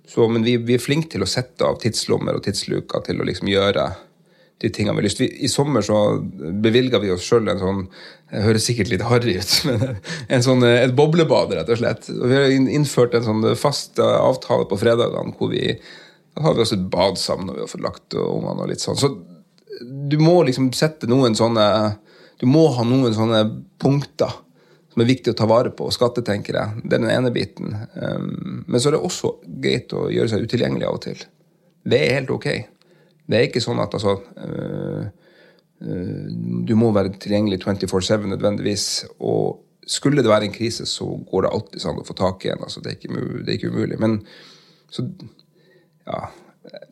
[0.08, 3.28] så, men vi, vi, er flinke til å sette av tidslommer og tidsluker til å
[3.28, 3.90] liksom gjøre
[4.62, 5.34] de tingene vi har lyst til.
[5.44, 5.98] I sommer så
[6.64, 7.84] bevilga vi oss sjøl en sånn
[8.32, 9.84] Det høres sikkert litt harry ut, men
[10.34, 12.10] en sånn, et boblebad, rett og slett.
[12.10, 15.78] Vi har innført en sånn fast avtale på fredagene hvor vi
[16.38, 18.84] da har vi også et bad sammen når vi har fått lagt ungene og litt
[18.84, 19.00] sånn.
[19.00, 19.10] Så
[19.82, 21.98] du må liksom sette noen sånne
[22.38, 23.40] Du må ha noen sånne
[23.82, 24.36] punkter
[24.94, 26.22] som er viktig å ta vare på, og skatte.
[26.22, 27.74] Det er den ene biten.
[27.98, 29.32] Um, men så er det også
[29.62, 31.24] greit å gjøre seg utilgjengelig av og til.
[31.86, 32.48] Det er helt ok.
[33.26, 35.06] Det er ikke sånn at altså uh,
[35.82, 36.26] uh,
[36.66, 38.88] Du må være tilgjengelig 24-7 nødvendigvis.
[39.22, 42.54] Og skulle det være en krise, så går det alltid sånn å få tak i
[42.54, 42.66] en.
[42.66, 44.02] Altså, det, er ikke, det er ikke umulig.
[44.02, 44.20] Men
[44.94, 45.06] så
[46.08, 46.28] Ja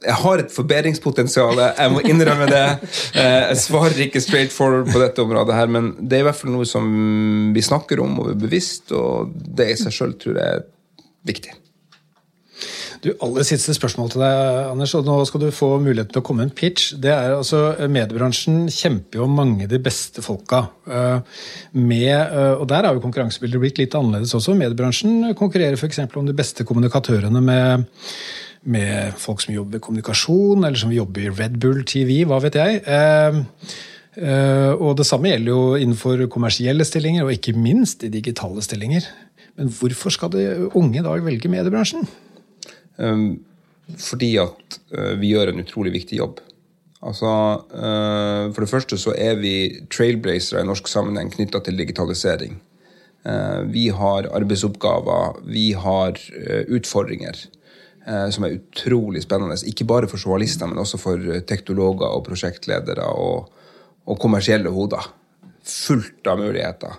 [0.05, 2.63] jeg har et forbedringspotensial, jeg må innrømme det.
[3.15, 6.39] Eh, jeg svarer ikke straight forward på dette området, her, men det er i hvert
[6.39, 6.87] fall noe som
[7.55, 10.65] vi snakker om og er bevisst, og det i seg sjøl tror jeg er
[11.27, 11.55] viktig.
[13.03, 16.25] Du, aller siste spørsmål til deg, Anders, og nå skal du få muligheten til å
[16.25, 16.95] komme med en pitch.
[17.01, 20.63] Det er altså, Mediebransjen kjemper jo mange de beste folka.
[20.87, 21.43] Eh,
[21.75, 24.55] med, eh, og Der har jo konkurransebildet blitt litt annerledes også.
[24.57, 26.01] Mediebransjen konkurrerer f.eks.
[26.15, 27.85] om de beste kommunikatørene med
[28.65, 32.57] med folk som jobber med kommunikasjon, eller som jobber i Red Bull TV, hva vet
[32.57, 32.81] jeg.
[32.81, 33.37] Eh,
[34.17, 39.07] eh, og det samme gjelder jo innenfor kommersielle stillinger, og ikke minst i digitale stillinger.
[39.59, 42.09] Men hvorfor skal det unge i dag velge mediebransjen?
[42.97, 43.37] Um,
[44.01, 46.41] fordi at uh, vi gjør en utrolig viktig jobb.
[47.05, 47.29] Altså,
[47.69, 52.61] uh, For det første så er vi trailblazere i norsk sammenheng knytta til digitalisering.
[53.73, 56.19] Vi har arbeidsoppgaver, vi har
[56.69, 57.54] utfordringer Eh,
[58.29, 59.57] som er utrolig spennende.
[59.65, 63.51] Ikke bare for journalister, men også for eh, teknologer og prosjektledere og,
[64.05, 65.11] og kommersielle hoder.
[65.65, 66.91] fullt av muligheter.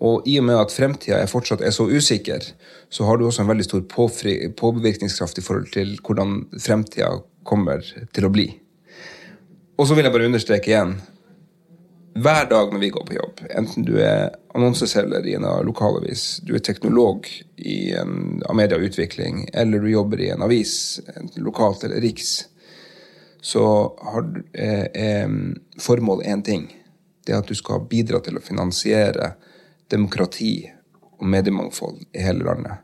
[0.00, 2.40] Og i og med at fremtida fortsatt er så usikker,
[2.88, 3.82] så har du også en veldig stor
[4.56, 7.10] påvirkningskraft i forhold til hvordan fremtida
[7.44, 7.84] kommer
[8.14, 8.46] til å bli.
[9.76, 10.96] Og så vil jeg bare understreke igjen
[12.22, 16.54] hver dag når vi går på jobb, enten du er annonseselger i en lokalavis, du
[16.56, 18.40] er teknolog i en
[18.78, 22.48] Utvikling, eller du jobber i en avis, enten lokalt eller riks,
[23.40, 23.64] så
[24.02, 25.28] har eh, eh,
[25.78, 26.66] formålet én ting.
[27.26, 29.34] Det er at du skal bidra til å finansiere
[29.90, 30.70] demokrati
[31.18, 32.82] og mediemangfold i hele landet.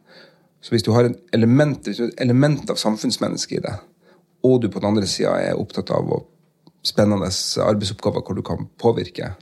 [0.61, 3.75] Så hvis du har et element, element av samfunnsmenneske i det,
[4.45, 6.23] og du på den andre sida er opptatt av å
[6.85, 7.31] spennende
[7.65, 9.35] arbeidsoppgaver hvor du kan påvirke,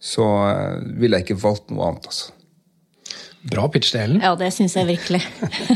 [0.00, 2.06] så eh, ville jeg ikke valgt noe annet.
[2.10, 2.36] altså.
[3.50, 4.20] Bra pitch Ellen.
[4.20, 5.22] Ja, det syns jeg virkelig.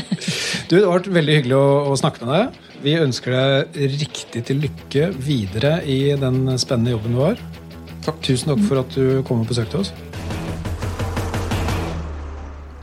[0.69, 2.59] du, Det har vært veldig hyggelig å, å, snakke med deg.
[2.85, 7.41] Vi ønsker deg riktig til lykke videre i den spennende jobben du har.
[8.05, 8.21] Takk.
[8.25, 9.93] Tusen takk for at du kom og besøkte oss.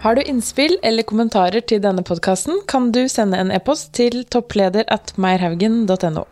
[0.02, 4.88] Har du innspill eller kommentarer til denne podkasten, kan du sende en e-post til toppleder
[4.90, 6.26] at meierhaugen.no.